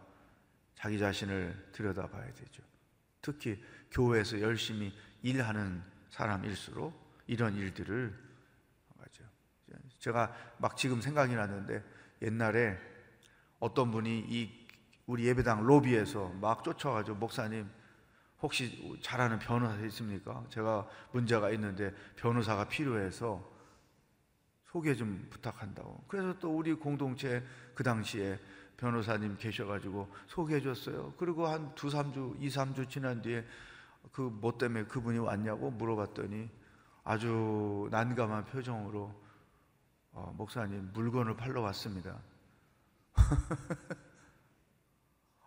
자기 0.74 0.98
자신을 0.98 1.70
들여다봐야 1.72 2.32
되죠. 2.34 2.62
특히 3.20 3.62
교회에서 3.90 4.40
열심히 4.40 4.92
일하는 5.22 5.82
사람일수록 6.10 6.92
이런 7.26 7.56
일들을. 7.56 8.27
제가 10.08 10.32
막 10.56 10.76
지금 10.76 11.02
생각이 11.02 11.34
나는데 11.34 11.84
옛날에 12.22 12.78
어떤 13.60 13.90
분이 13.90 14.24
이 14.28 14.66
우리 15.06 15.26
예배당 15.26 15.64
로비에서 15.66 16.30
막 16.40 16.64
쫓아가지고 16.64 17.18
목사님 17.18 17.68
혹시 18.40 18.98
잘하는 19.02 19.38
변호사 19.38 19.74
있습니까? 19.86 20.44
제가 20.48 20.86
문제가 21.12 21.50
있는데 21.50 21.92
변호사가 22.16 22.68
필요해서 22.68 23.58
소개 24.64 24.94
좀 24.94 25.26
부탁한다고. 25.30 26.04
그래서 26.08 26.38
또 26.38 26.56
우리 26.56 26.72
공동체 26.72 27.42
그 27.74 27.82
당시에 27.82 28.38
변호사님 28.78 29.36
계셔가지고 29.38 30.08
소개해 30.28 30.60
줬어요. 30.62 31.12
그리고 31.18 31.46
한 31.46 31.74
두, 31.74 31.90
삼 31.90 32.12
주, 32.12 32.34
이, 32.38 32.48
삼 32.48 32.74
주 32.74 32.86
지난 32.88 33.20
뒤에 33.20 33.44
그 34.12 34.22
뭐 34.22 34.56
때문에 34.56 34.84
그분이 34.84 35.18
왔냐고 35.18 35.70
물어봤더니 35.70 36.48
아주 37.04 37.88
난감한 37.90 38.46
표정으로 38.46 39.27
어, 40.12 40.32
목사님 40.36 40.90
물건을 40.92 41.36
팔러 41.36 41.60
왔습니다. 41.62 42.18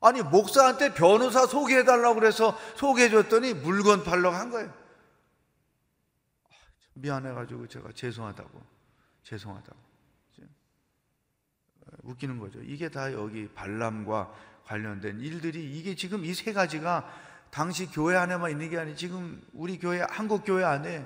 아니 0.02 0.22
목사한테 0.24 0.94
변호사 0.94 1.46
소개해 1.46 1.84
달라고 1.84 2.16
그래서 2.16 2.58
소개해 2.76 3.10
줬더니 3.10 3.54
물건 3.54 4.04
팔러 4.04 4.32
간 4.32 4.50
거예요. 4.50 4.74
미안해 6.94 7.34
가지고 7.34 7.68
제가 7.68 7.92
죄송하다고 7.94 8.62
죄송하다고 9.24 9.80
웃기는 12.04 12.40
거죠. 12.40 12.62
이게 12.64 12.90
다 12.90 13.12
여기 13.14 13.48
발람과 13.50 14.34
관련된 14.66 15.20
일들이 15.20 15.78
이게 15.78 15.96
지금 15.96 16.24
이 16.26 16.34
세 16.34 16.54
가지가 16.54 17.08
당시 17.52 17.86
교회 17.88 18.16
안에만 18.16 18.50
있는 18.52 18.70
게 18.70 18.80
아니 18.80 18.96
지금 18.96 19.42
우리 19.54 19.78
교회 19.78 20.02
한국 20.10 20.44
교회 20.46 20.64
안에 20.64 21.06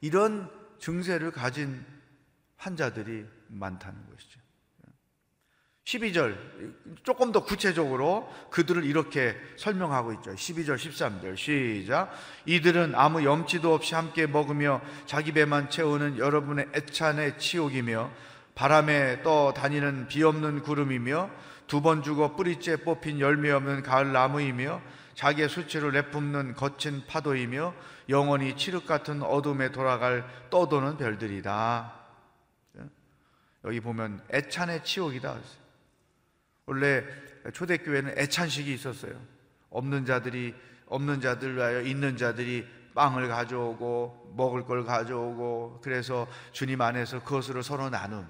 이런 0.00 0.50
증세를 0.80 1.30
가진 1.30 1.86
환자들이 2.56 3.26
많다는 3.48 3.98
것이죠. 4.10 4.40
12절 5.84 6.34
조금 7.02 7.30
더 7.30 7.44
구체적으로 7.44 8.32
그들을 8.50 8.84
이렇게 8.84 9.36
설명하고 9.56 10.14
있죠. 10.14 10.32
12절 10.32 10.76
13절 10.76 11.36
시작 11.36 12.10
이들은 12.46 12.94
아무 12.94 13.22
염치도 13.22 13.74
없이 13.74 13.94
함께 13.94 14.26
먹으며 14.26 14.80
자기 15.04 15.32
배만 15.32 15.68
채우는 15.68 16.16
여러분의 16.16 16.68
애찬의 16.74 17.38
치욕이며 17.38 18.10
바람에 18.54 19.22
떠 19.22 19.52
다니는 19.52 20.08
비 20.08 20.22
없는 20.22 20.62
구름이며 20.62 21.30
두 21.66 21.82
번 21.82 22.02
죽어 22.02 22.34
뿌리째 22.36 22.76
뽑힌 22.76 23.20
열매 23.20 23.50
없는 23.50 23.82
가을 23.82 24.12
나무이며 24.12 24.80
자기의 25.14 25.48
수치를 25.48 25.92
내뿜는 25.92 26.54
거친 26.54 27.04
파도이며 27.06 27.74
영원히 28.08 28.56
칠흑 28.56 28.86
같은 28.86 29.22
어둠에 29.22 29.70
돌아갈 29.70 30.24
떠도는 30.50 30.96
별들이다. 30.96 32.03
여기 33.64 33.80
보면 33.80 34.24
애찬의 34.32 34.84
치욕이다. 34.84 35.38
원래 36.66 37.04
초대교회는 37.52 38.18
애찬식이 38.18 38.72
있었어요. 38.74 39.20
없는 39.70 40.04
자들이 40.06 40.54
없는 40.86 41.20
자들 41.20 41.56
위하여 41.56 41.80
있는 41.80 42.16
자들이 42.16 42.66
빵을 42.94 43.28
가져오고 43.28 44.34
먹을 44.36 44.64
걸 44.64 44.84
가져오고 44.84 45.80
그래서 45.82 46.28
주님 46.52 46.80
안에서 46.80 47.22
그것으로 47.24 47.62
서로 47.62 47.90
나눔. 47.90 48.28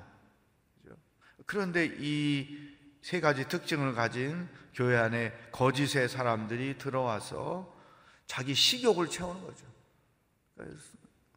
그런데 1.46 1.86
이 1.98 2.74
세 3.04 3.20
가지 3.20 3.46
특징을 3.46 3.92
가진 3.92 4.48
교회 4.72 4.96
안에 4.96 5.30
거짓의 5.52 6.08
사람들이 6.08 6.78
들어와서 6.78 7.70
자기 8.26 8.54
식욕을 8.54 9.10
채우는 9.10 9.42
거죠. 9.42 9.66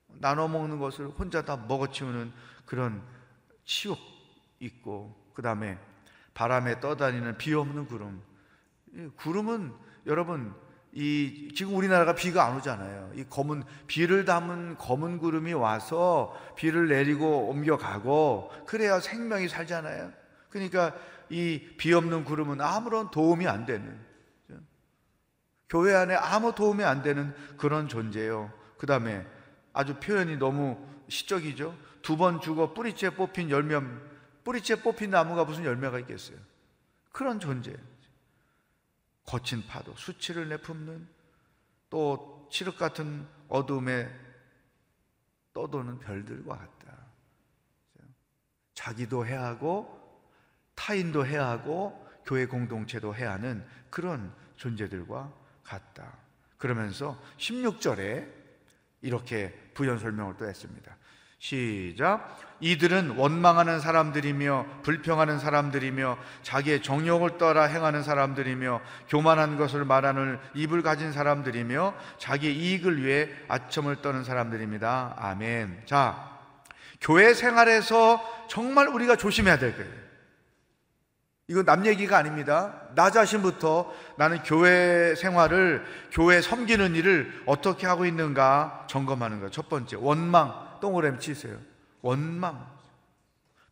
나눠 0.07 0.47
먹는 0.47 0.79
것을 0.79 1.07
혼자 1.07 1.41
다 1.43 1.57
먹어치우는 1.57 2.31
그런 2.65 3.03
치욕 3.67 3.99
있고 4.61 5.13
그 5.35 5.43
다음에 5.43 5.77
바람에 6.33 6.79
떠다니는 6.79 7.37
비 7.37 7.53
없는 7.53 7.85
구름. 7.85 8.23
구름은 9.17 9.73
여러분 10.07 10.55
이 10.93 11.51
지금 11.55 11.75
우리나라가 11.75 12.15
비가 12.15 12.45
안 12.45 12.55
오잖아요. 12.57 13.11
이 13.13 13.25
검은 13.25 13.63
비를 13.85 14.25
담은 14.25 14.77
검은 14.77 15.19
구름이 15.19 15.53
와서 15.53 16.35
비를 16.55 16.87
내리고 16.87 17.49
옮겨가고 17.49 18.51
그래야 18.65 18.99
생명이 18.99 19.49
살잖아요. 19.49 20.11
그러니까 20.49 20.95
이 21.29 21.75
비 21.77 21.93
없는 21.93 22.23
구름은 22.23 22.61
아무런 22.61 23.11
도움이 23.11 23.47
안 23.47 23.65
되는 23.65 23.99
교회 25.69 25.93
안에 25.93 26.15
아무 26.15 26.55
도움이 26.55 26.85
안 26.85 27.03
되는 27.03 27.35
그런 27.57 27.89
존재예요. 27.89 28.49
그다음에 28.77 29.27
아주 29.73 29.95
표현이 29.99 30.37
너무 30.37 30.77
시적이죠. 31.09 31.75
두번 32.07 32.39
죽어 32.39 32.73
뿌리째 32.73 33.09
뽑힌 33.09 33.49
열매 33.49 33.75
뿌리째 34.45 34.81
뽑힌 34.81 35.09
나무가 35.09 35.43
무슨 35.43 35.65
열매가 35.65 35.99
있겠어요? 35.99 36.37
그런 37.11 37.37
존재. 37.37 37.75
거친 39.25 39.67
파도, 39.67 39.93
수치를 39.97 40.47
내품는 40.47 41.05
또 41.89 42.47
칠흑 42.49 42.77
같은 42.77 43.27
어둠에 43.49 44.09
떠도는 45.51 45.99
별들과 45.99 46.57
같다. 46.57 46.97
자기도 48.73 49.25
해야 49.25 49.43
하고 49.43 50.23
타인도 50.75 51.25
해야 51.25 51.49
하고 51.49 52.07
교회 52.23 52.45
공동체도 52.45 53.15
해야 53.15 53.33
하는 53.33 53.67
그런 53.89 54.33
존재들과 54.55 55.33
같다. 55.61 56.19
그러면서 56.57 57.21
16절에 57.35 58.31
이렇게 59.01 59.71
부연 59.73 59.99
설명을 59.99 60.37
또 60.37 60.47
했습니다. 60.47 60.95
시작. 61.39 62.37
이들은 62.59 63.17
원망하는 63.17 63.79
사람들이며 63.79 64.65
불평하는 64.81 65.37
사람들이며 65.37 66.17
자기의 66.41 66.81
정욕을 66.81 67.37
따라 67.37 67.65
행하는 67.65 68.01
사람들이며 68.01 68.81
교만한 69.09 69.57
것을 69.57 69.85
말하는 69.85 70.39
입을 70.55 70.81
가진 70.81 71.11
사람들이며 71.11 71.93
자기의 72.17 72.55
이익을 72.55 73.03
위해 73.03 73.29
아첨을 73.47 74.01
떠는 74.01 74.23
사람들입니다. 74.23 75.15
아멘. 75.17 75.83
자, 75.85 76.37
교회 76.99 77.35
생활에서 77.35 78.19
정말 78.49 78.87
우리가 78.87 79.15
조심해야 79.15 79.59
될 79.59 79.75
거예요. 79.77 80.07
이거 81.49 81.63
남 81.63 81.85
얘기가 81.85 82.17
아닙니다. 82.17 82.73
나 82.95 83.09
자신부터 83.09 83.93
나는 84.17 84.41
교회 84.43 85.15
생활을, 85.15 85.85
교회 86.11 86.41
섬기는 86.41 86.95
일을 86.95 87.43
어떻게 87.45 87.87
하고 87.87 88.05
있는가 88.05 88.87
점검하는 88.87 89.37
거예요. 89.37 89.51
첫 89.51 89.69
번째, 89.69 89.95
원망. 89.97 90.66
동그라미 90.79 91.19
치세요. 91.19 91.57
원망. 92.01 92.77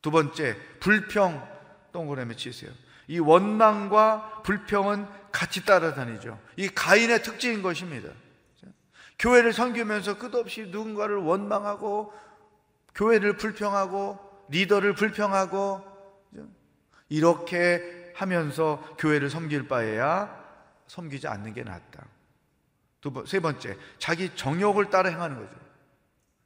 두 0.02 0.12
번째, 0.12 0.56
불평 0.80 1.48
동그라미 1.91 2.36
치세요. 2.38 2.72
이 3.08 3.20
원망과 3.20 4.41
불평은 4.44 5.08
같이 5.32 5.65
따라다니죠. 5.65 6.39
이 6.58 6.70
가인의 6.70 7.24
특징인 7.24 7.62
것입니다. 7.62 8.10
교회를 9.20 9.54
섬기면서 9.54 10.18
끝없이 10.18 10.68
누군가를 10.68 11.18
원망하고 11.18 12.13
교회를 12.96 13.38
불평하고 13.38 14.20
리더를 14.50 14.94
불평하고 14.94 15.84
이렇게 17.10 18.13
하면서 18.15 18.82
교회를 18.98 19.30
섬길 19.30 19.68
바에야 19.68 20.44
섬기지 20.88 21.28
않는 21.28 21.54
게 21.54 21.63
낫다. 21.63 22.06
두 23.02 23.12
번, 23.12 23.26
세 23.26 23.39
번째, 23.39 23.78
자기 24.00 24.36
정욕을 24.36 24.89
따라 24.89 25.10
행하는 25.10 25.38
거죠. 25.38 25.64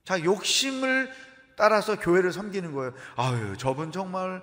자, 0.10 0.24
욕심을 0.24 1.12
따라서 1.56 2.00
교회를 2.00 2.32
섬기는 2.32 2.72
거예요. 2.72 2.94
아유, 3.16 3.56
저분 3.58 3.92
정말 3.92 4.42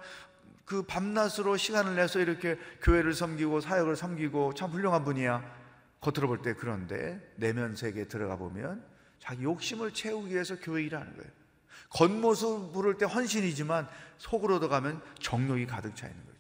그 0.65 0.83
밤낮으로 0.85 1.57
시간을 1.57 1.97
내서 1.97 2.21
이렇게 2.21 2.57
교회를 2.83 3.13
섬기고 3.15 3.61
사역을 3.61 3.97
섬기고 3.97 4.55
참 4.55 4.71
훌륭한 4.71 5.03
분이야. 5.05 5.43
겉으로 6.01 6.29
볼 6.29 6.43
때 6.43 6.55
그런데 6.55 7.21
내면 7.35 7.75
세계에 7.75 8.05
들어가 8.05 8.37
보면 8.37 8.81
자기 9.19 9.43
욕심을 9.43 9.91
채우기 9.91 10.33
위해서 10.33 10.55
교회 10.55 10.85
일하는 10.85 11.17
거예요. 11.17 11.33
겉모습 11.91 12.73
부를 12.73 12.97
때 12.97 13.05
헌신이지만 13.05 13.89
속으로 14.19 14.61
들어가면 14.61 15.03
정욕이 15.19 15.67
가득 15.67 15.97
차 15.97 16.07
있는 16.07 16.25
거죠. 16.25 16.37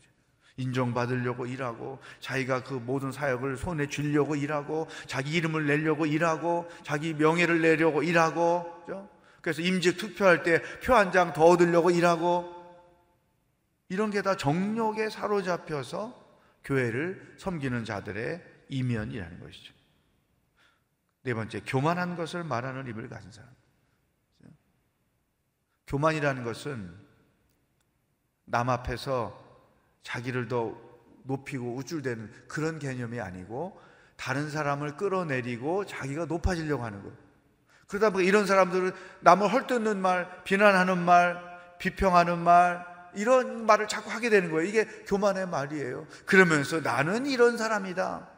인정받으려고 0.57 1.47
일하고 1.47 1.99
자기가 2.21 2.63
그 2.63 2.75
모든 2.75 3.11
사역을 3.11 3.57
손에 3.57 3.89
쥐려고 3.89 4.37
일하고 4.37 4.87
자기 5.09 5.33
이름을 5.33 5.67
내려고 5.67 6.07
일하고 6.07 6.71
자기 6.85 7.13
명예를 7.13 7.61
내려고 7.61 8.05
일하고 8.05 8.85
그죠? 8.87 9.16
그래서 9.47 9.63
임직 9.63 9.97
투표할 9.97 10.43
때 10.43 10.61
표 10.83 10.95
한 10.97 11.13
장 11.13 11.33
더 11.33 11.45
얻으려고 11.45 11.91
일하고 11.91 12.53
이런 13.89 14.11
게 14.11 14.21
다 14.21 14.37
정욕에 14.37 15.09
사로잡혀서 15.09 16.27
교회를 16.65 17.37
섬기는 17.39 17.85
자들의 17.85 18.43
이면이라는 18.71 19.39
것이죠. 19.39 19.73
네 21.23 21.33
번째, 21.33 21.61
교만한 21.65 22.17
것을 22.17 22.43
말하는 22.43 22.89
입을 22.89 23.09
가진 23.09 23.31
사람. 23.31 23.49
교만이라는 25.87 26.43
것은 26.43 26.93
남 28.47 28.69
앞에서 28.69 29.41
자기를 30.03 30.49
더 30.49 30.77
높이고 31.23 31.77
우쭐대는 31.77 32.33
그런 32.49 32.81
개념이 32.81 33.21
아니고 33.21 33.81
다른 34.17 34.51
사람을 34.51 34.97
끌어내리고 34.97 35.87
자기가 35.87 36.25
높아지려고 36.25 36.83
하는 36.85 37.03
거예요. 37.03 37.26
그러다 37.87 38.11
보니 38.11 38.27
이런 38.27 38.47
사람들은 38.47 38.93
남을 39.21 39.53
헐뜯는 39.53 40.01
말, 40.01 40.45
비난하는 40.45 40.99
말, 40.99 41.41
비평하는 41.79 42.39
말, 42.39 42.85
이런 43.15 43.65
말을 43.65 43.89
자꾸 43.89 44.11
하게 44.11 44.29
되는 44.29 44.51
거예요. 44.51 44.69
이게 44.69 44.85
교만의 45.05 45.49
말이에요. 45.49 46.07
그러면서 46.27 46.81
나는 46.81 47.27
이런 47.27 47.57
사람이다. 47.57 48.29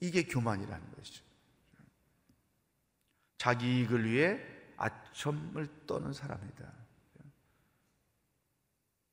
이게 0.00 0.24
교만이라는 0.24 0.92
것이죠. 0.96 1.24
자기 3.38 3.80
이익을 3.80 4.04
위해 4.04 4.40
아첨을 4.76 5.68
떠는 5.86 6.12
사람이다. 6.12 6.72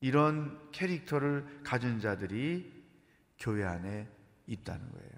이런 0.01 0.71
캐릭터를 0.71 1.62
가진 1.63 1.99
자들이 1.99 2.71
교회 3.39 3.65
안에 3.65 4.07
있다는 4.47 4.91
거예요. 4.91 5.12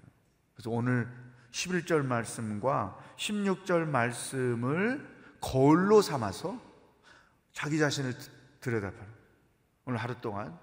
그래서 0.54 0.70
오늘 0.70 1.08
11절 1.52 2.04
말씀과 2.04 2.98
16절 3.16 3.86
말씀을 3.86 5.06
거울로 5.40 6.02
삼아서 6.02 6.60
자기 7.52 7.78
자신을 7.78 8.14
들여다봐요. 8.60 9.06
오늘 9.84 9.98
하루 9.98 10.14
동안 10.20 10.58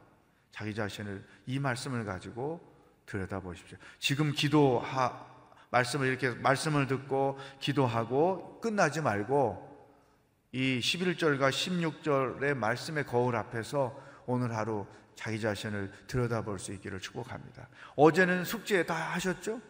자기 0.52 0.74
자신을 0.74 1.24
이 1.46 1.60
말씀을 1.60 2.06
가지고 2.06 2.60
들여다보십시오. 3.06 3.78
지금 4.00 4.32
기도하 4.32 5.28
말씀을 5.72 6.08
이렇게 6.08 6.32
말씀을 6.32 6.88
듣고 6.88 7.38
기도하고 7.60 8.60
끝나지 8.60 9.02
말고 9.02 9.68
이 10.52 10.80
11절과 10.80 11.50
16절의 11.52 12.56
말씀의 12.56 13.06
거울 13.06 13.36
앞에서 13.36 13.96
오늘 14.26 14.56
하루 14.56 14.88
자기 15.16 15.40
자신을 15.40 15.92
들여다볼 16.08 16.60
수 16.60 16.74
있기를 16.74 17.00
축복합니다. 17.00 17.68
어제는 17.96 18.46
숙제 18.46 18.86
다 18.86 18.96
하셨죠? 19.14 19.62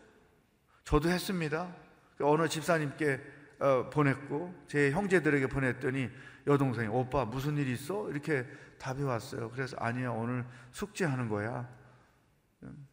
저도 0.89 1.08
했습니다. 1.08 1.71
어느 2.19 2.47
집사님께 2.47 3.21
어, 3.60 3.91
보냈고 3.91 4.56
제 4.67 4.89
형제들에게 4.89 5.45
보냈더니 5.45 6.10
여동생이 6.47 6.88
오빠 6.88 7.25
무슨 7.25 7.58
일 7.58 7.67
있어? 7.67 8.10
이렇게 8.10 8.43
답이 8.80 9.04
왔어요. 9.04 9.52
그래서 9.52 9.78
아니야 9.78 10.10
오늘 10.10 10.43
숙제하는 10.71 11.30
거야. 11.30 11.69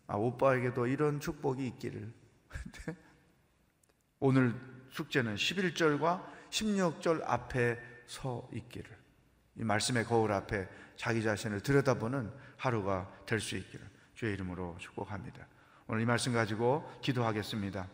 아 0.09 0.15
오빠에게도 0.15 0.87
이런 0.89 1.21
축복이 1.21 1.67
있기를. 1.69 2.13
오늘 4.21 4.55
숙제는 4.91 5.37
11절과 5.37 6.23
16절 6.51 7.23
앞에 7.25 7.81
서 8.05 8.47
있기를. 8.53 8.95
이 9.57 9.65
말씀의 9.65 10.05
거울 10.05 10.33
앞에 10.33 10.69
자기 10.97 11.23
자신을 11.23 11.63
들여다보는 11.63 12.31
하루가 12.59 13.11
될 13.25 13.41
수 13.41 13.57
있기를 13.57 13.89
주의 14.13 14.35
이름으로 14.35 14.77
축복합니다. 14.81 15.47
오늘 15.89 16.03
이 16.03 16.05
말씀 16.05 16.33
가지고 16.33 16.89
기도하겠습니다. 17.01 17.87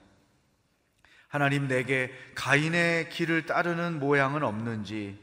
하나님 1.28 1.68
내게 1.68 2.10
가인의 2.34 3.10
길을 3.10 3.44
따르는 3.44 3.98
모양은 4.00 4.42
없는지 4.42 5.18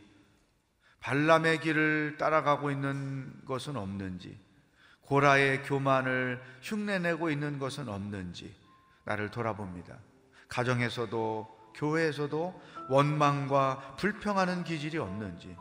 발람의 1.00 1.62
길을 1.62 2.18
따라가고 2.20 2.70
있는 2.70 3.34
것은 3.46 3.76
없는지 3.76 4.38
고라의 5.02 5.64
교만을 5.64 6.42
흉내내고 6.62 7.32
있는 7.32 7.58
것은 7.58 7.90
없는지 7.90 8.54
나를 9.06 9.32
돌아봅니다. 9.32 9.98
가정에서도 10.48 11.72
교회에서도 11.76 12.62
원망과 12.90 13.96
불평하는 13.98 14.64
기질이 14.64 15.00
없는지 15.00 15.56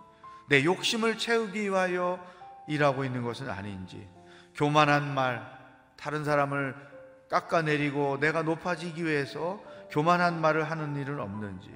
내 0.51 0.65
욕심을 0.65 1.17
채우기 1.17 1.63
위하여 1.63 2.23
일하고 2.69 3.05
있는 3.05 3.23
것은 3.23 3.49
아닌지 3.49 4.07
교만한 4.55 5.15
말 5.15 5.59
다른 5.97 6.25
사람을 6.25 6.88
깎아내리고 7.29 8.19
내가 8.21 8.43
높아지기 8.43 9.05
위해서 9.05 9.63
교만한 9.91 10.41
말을 10.41 10.65
하는 10.65 10.97
일은 10.97 11.21
없는지 11.21 11.71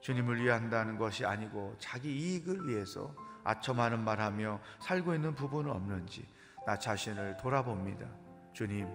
주님을 0.00 0.42
위한다는 0.42 0.98
것이 0.98 1.24
아니고 1.24 1.74
자기 1.78 2.14
이익을 2.14 2.68
위해서 2.68 3.14
아첨하는 3.44 4.04
말하며 4.04 4.60
살고 4.80 5.14
있는 5.14 5.34
부분은 5.34 5.70
없는지 5.70 6.26
나 6.66 6.78
자신을 6.78 7.36
돌아봅니다. 7.38 8.06
주님 8.52 8.88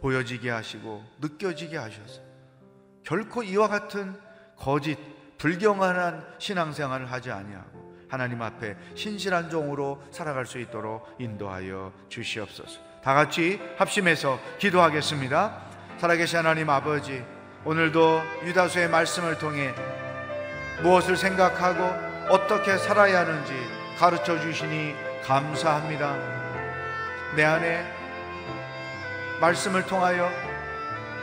보여지게 0.00 0.50
하시고 0.50 1.04
느껴지게 1.20 1.76
하셔서 1.76 2.22
결코 3.02 3.42
이와 3.42 3.68
같은 3.68 4.18
거짓 4.56 4.98
불경한 5.38 6.36
신앙생활을 6.38 7.10
하지 7.10 7.30
아니하고 7.30 8.06
하나님 8.08 8.42
앞에 8.42 8.76
신실한 8.94 9.50
종으로 9.50 10.02
살아갈 10.10 10.46
수 10.46 10.58
있도록 10.58 11.16
인도하여 11.18 11.92
주시옵소서. 12.08 12.87
다 13.02 13.14
같이 13.14 13.60
합심해서 13.76 14.38
기도하겠습니다. 14.58 15.52
살아계신 15.98 16.38
하나님 16.38 16.68
아버지, 16.70 17.24
오늘도 17.64 18.22
유다수의 18.44 18.88
말씀을 18.88 19.38
통해 19.38 19.74
무엇을 20.82 21.16
생각하고 21.16 21.82
어떻게 22.28 22.76
살아야 22.76 23.20
하는지 23.20 23.52
가르쳐 23.98 24.40
주시니 24.40 24.94
감사합니다. 25.24 26.14
내 27.36 27.44
안에 27.44 27.84
말씀을 29.40 29.86
통하여 29.86 30.30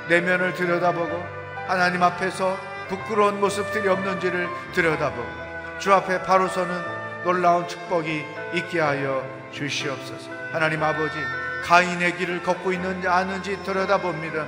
내면을 0.09 0.53
들여다보고 0.53 1.25
하나님 1.67 2.03
앞에서 2.03 2.57
부끄러운 2.89 3.39
모습들이 3.39 3.87
없는지를 3.87 4.47
들여다보고 4.73 5.45
주 5.79 5.93
앞에 5.93 6.21
바로 6.23 6.47
서는 6.47 6.75
놀라운 7.23 7.67
축복이 7.67 8.23
있게 8.53 8.79
하여 8.79 9.25
주시옵소서. 9.51 10.29
하나님 10.51 10.83
아버지, 10.83 11.17
가인의 11.65 12.17
길을 12.17 12.43
걷고 12.43 12.71
있는지 12.73 13.07
아는지 13.07 13.57
들여다봅니다. 13.63 14.45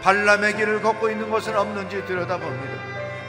발람의 0.00 0.56
길을 0.56 0.80
걷고 0.80 1.10
있는 1.10 1.28
것은 1.28 1.54
없는지 1.54 2.02
들여다봅니다. 2.06 2.74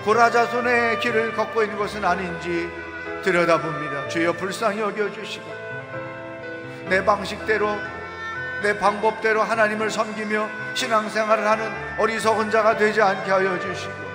고라자손의 0.05 1.01
길을 1.01 1.33
걷고 1.33 1.63
있는 1.63 1.77
것은 1.77 2.05
아닌지 2.05 2.71
들여다봅니다. 3.23 4.07
주여 4.07 4.31
불쌍히 4.31 4.79
여겨주시고 4.79 5.45
내 6.87 7.03
방식대로 7.03 7.67
내 8.63 8.79
방법대로 8.79 9.43
하나님을 9.43 9.89
섬기며 9.89 10.49
신앙생활을 10.73 11.45
하는 11.45 11.99
어리석은 11.99 12.49
자가 12.49 12.77
되지 12.77 13.01
않게 13.01 13.29
하여 13.29 13.59
주시고 13.59 14.06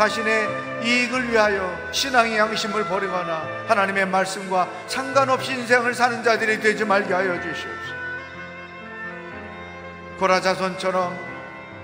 자신의 0.00 0.48
이익을 0.82 1.30
위하여 1.30 1.78
신앙의 1.92 2.38
양심을 2.38 2.84
버리거나 2.84 3.42
하나님의 3.68 4.06
말씀과 4.06 4.66
상관없이 4.86 5.52
인생을 5.52 5.92
사는 5.92 6.24
자들이 6.24 6.58
되지 6.58 6.86
말게 6.86 7.12
하여 7.12 7.34
주시옵소서. 7.34 7.94
고라자손처럼 10.18 11.18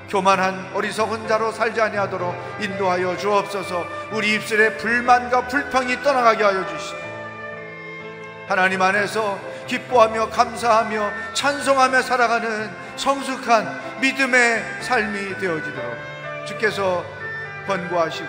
교만한 0.08 0.70
어리석은 0.72 1.28
자로 1.28 1.52
살지 1.52 1.78
아니하도록 1.78 2.34
인도하여 2.60 3.18
주옵소서. 3.18 3.86
우리 4.12 4.36
입술에 4.36 4.78
불만과 4.78 5.46
불평이 5.48 6.02
떠나가게 6.02 6.42
하여 6.42 6.64
주시옵소서. 6.64 6.96
하나님 8.48 8.80
안에서 8.80 9.38
기뻐하며 9.66 10.30
감사하며 10.30 11.34
찬송하며 11.34 12.00
살아가는 12.00 12.70
성숙한 12.96 14.00
믿음의 14.00 14.64
삶이 14.80 15.36
되어지도록 15.38 15.96
주께서 16.46 17.15
권고하시고 17.66 18.28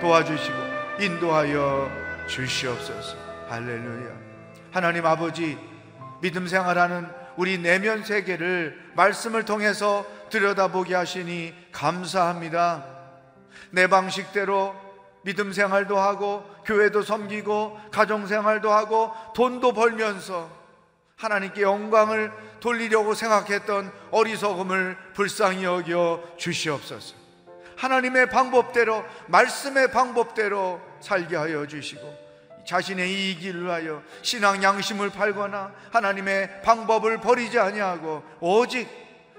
도와주시고 0.00 0.56
인도하여 1.00 1.90
주시옵소서. 2.28 3.16
할렐루야. 3.48 4.14
하나님 4.72 5.06
아버지 5.06 5.58
믿음 6.20 6.46
생활하는 6.46 7.08
우리 7.36 7.58
내면 7.58 8.04
세계를 8.04 8.92
말씀을 8.94 9.44
통해서 9.44 10.06
들여다보게 10.30 10.94
하시니 10.94 11.54
감사합니다. 11.72 12.84
내 13.70 13.86
방식대로 13.86 14.74
믿음 15.22 15.52
생활도 15.52 15.98
하고 15.98 16.44
교회도 16.64 17.02
섬기고 17.02 17.80
가정 17.90 18.26
생활도 18.26 18.70
하고 18.70 19.12
돈도 19.34 19.72
벌면서 19.72 20.48
하나님께 21.16 21.62
영광을 21.62 22.32
돌리려고 22.60 23.14
생각했던 23.14 23.92
어리석음을 24.10 24.96
불쌍히 25.14 25.64
여겨 25.64 26.22
주시옵소서. 26.36 27.25
하나님의 27.76 28.30
방법대로 28.30 29.04
말씀의 29.26 29.90
방법대로 29.90 30.80
살게 31.00 31.36
하여 31.36 31.66
주시고 31.66 32.26
자신의 32.66 33.10
이익을 33.10 33.64
위하여 33.64 34.02
신앙 34.22 34.62
양심을 34.62 35.10
팔거나 35.10 35.72
하나님의 35.92 36.62
방법을 36.62 37.18
버리지 37.18 37.58
아니하고 37.58 38.24
오직 38.40 38.88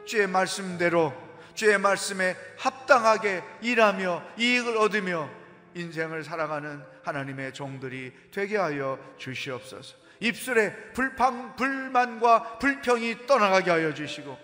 주의 0.05 0.27
말씀대로 0.27 1.13
주의 1.53 1.77
말씀에 1.77 2.35
합당하게 2.57 3.43
일하며 3.61 4.23
이익을 4.37 4.77
얻으며 4.77 5.29
인생을 5.73 6.23
살아가는 6.23 6.81
하나님의 7.03 7.53
종들이 7.53 8.13
되게 8.31 8.57
하여 8.57 8.97
주시옵소서. 9.17 9.95
입술에 10.19 10.73
불판, 10.93 11.55
불만과 11.55 12.57
불평이 12.59 13.27
떠나가게 13.27 13.69
하여 13.69 13.93
주시고 13.93 14.37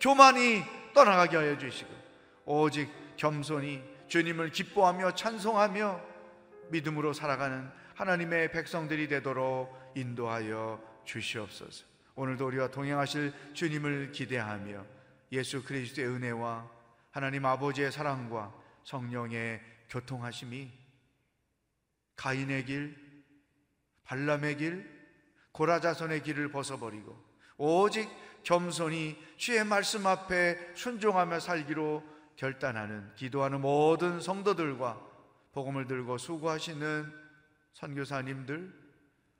교만이 0.00 0.62
떠나가게 0.94 1.36
하여 1.36 1.58
주시고 1.58 1.90
오직 2.46 2.88
겸손히 3.18 3.82
주님을 4.06 4.50
기뻐하며 4.50 5.14
찬송하며 5.14 6.00
믿음으로 6.70 7.12
살아가는 7.12 7.68
하나님의 7.94 8.52
백성들이 8.52 9.08
되도록 9.08 9.76
인도하여 9.94 10.80
주시옵소서. 11.04 11.84
오늘도 12.14 12.46
우리와 12.46 12.68
동행하실 12.68 13.32
주님을 13.54 14.12
기대하며 14.12 14.84
예수 15.32 15.62
그리스도의 15.64 16.08
은혜와 16.08 16.70
하나님 17.10 17.44
아버지의 17.44 17.92
사랑과 17.92 18.54
성령의 18.84 19.60
교통하심이 19.90 20.70
가인의 22.16 22.64
길, 22.64 23.24
발람의 24.04 24.56
길, 24.56 24.98
고라자손의 25.52 26.22
길을 26.22 26.50
벗어버리고 26.50 27.16
오직 27.56 28.08
겸손히 28.44 29.18
주의 29.36 29.64
말씀 29.64 30.06
앞에 30.06 30.74
순종하며 30.74 31.40
살기로 31.40 32.17
결단하는 32.38 33.14
기도하는 33.16 33.60
모든 33.60 34.20
성도들과 34.20 34.98
복음을 35.52 35.88
들고 35.88 36.18
수고하시는 36.18 37.12
선교사님들, 37.74 38.72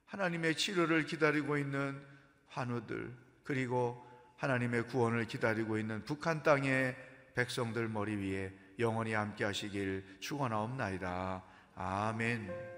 하나님의 0.07 0.57
치료를 0.57 1.05
기다리고 1.07 1.57
있는 1.57 2.01
환우들, 2.49 3.13
그리고 3.45 4.05
하나님의 4.37 4.89
구원을 4.89 5.27
기다리고 5.27 5.79
있는 5.79 6.05
북한 6.05 6.43
땅의 6.43 6.97
백성들 7.35 7.89
머리 7.89 8.17
위에 8.17 8.53
영원히 8.81 9.13
함께 9.13 9.45
하시길 9.45 10.19
축원하옵나이다. 10.19 11.43
아멘. 11.77 12.78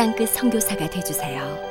땅끝 0.00 0.30
선교사가 0.30 0.88
되주세요. 0.88 1.69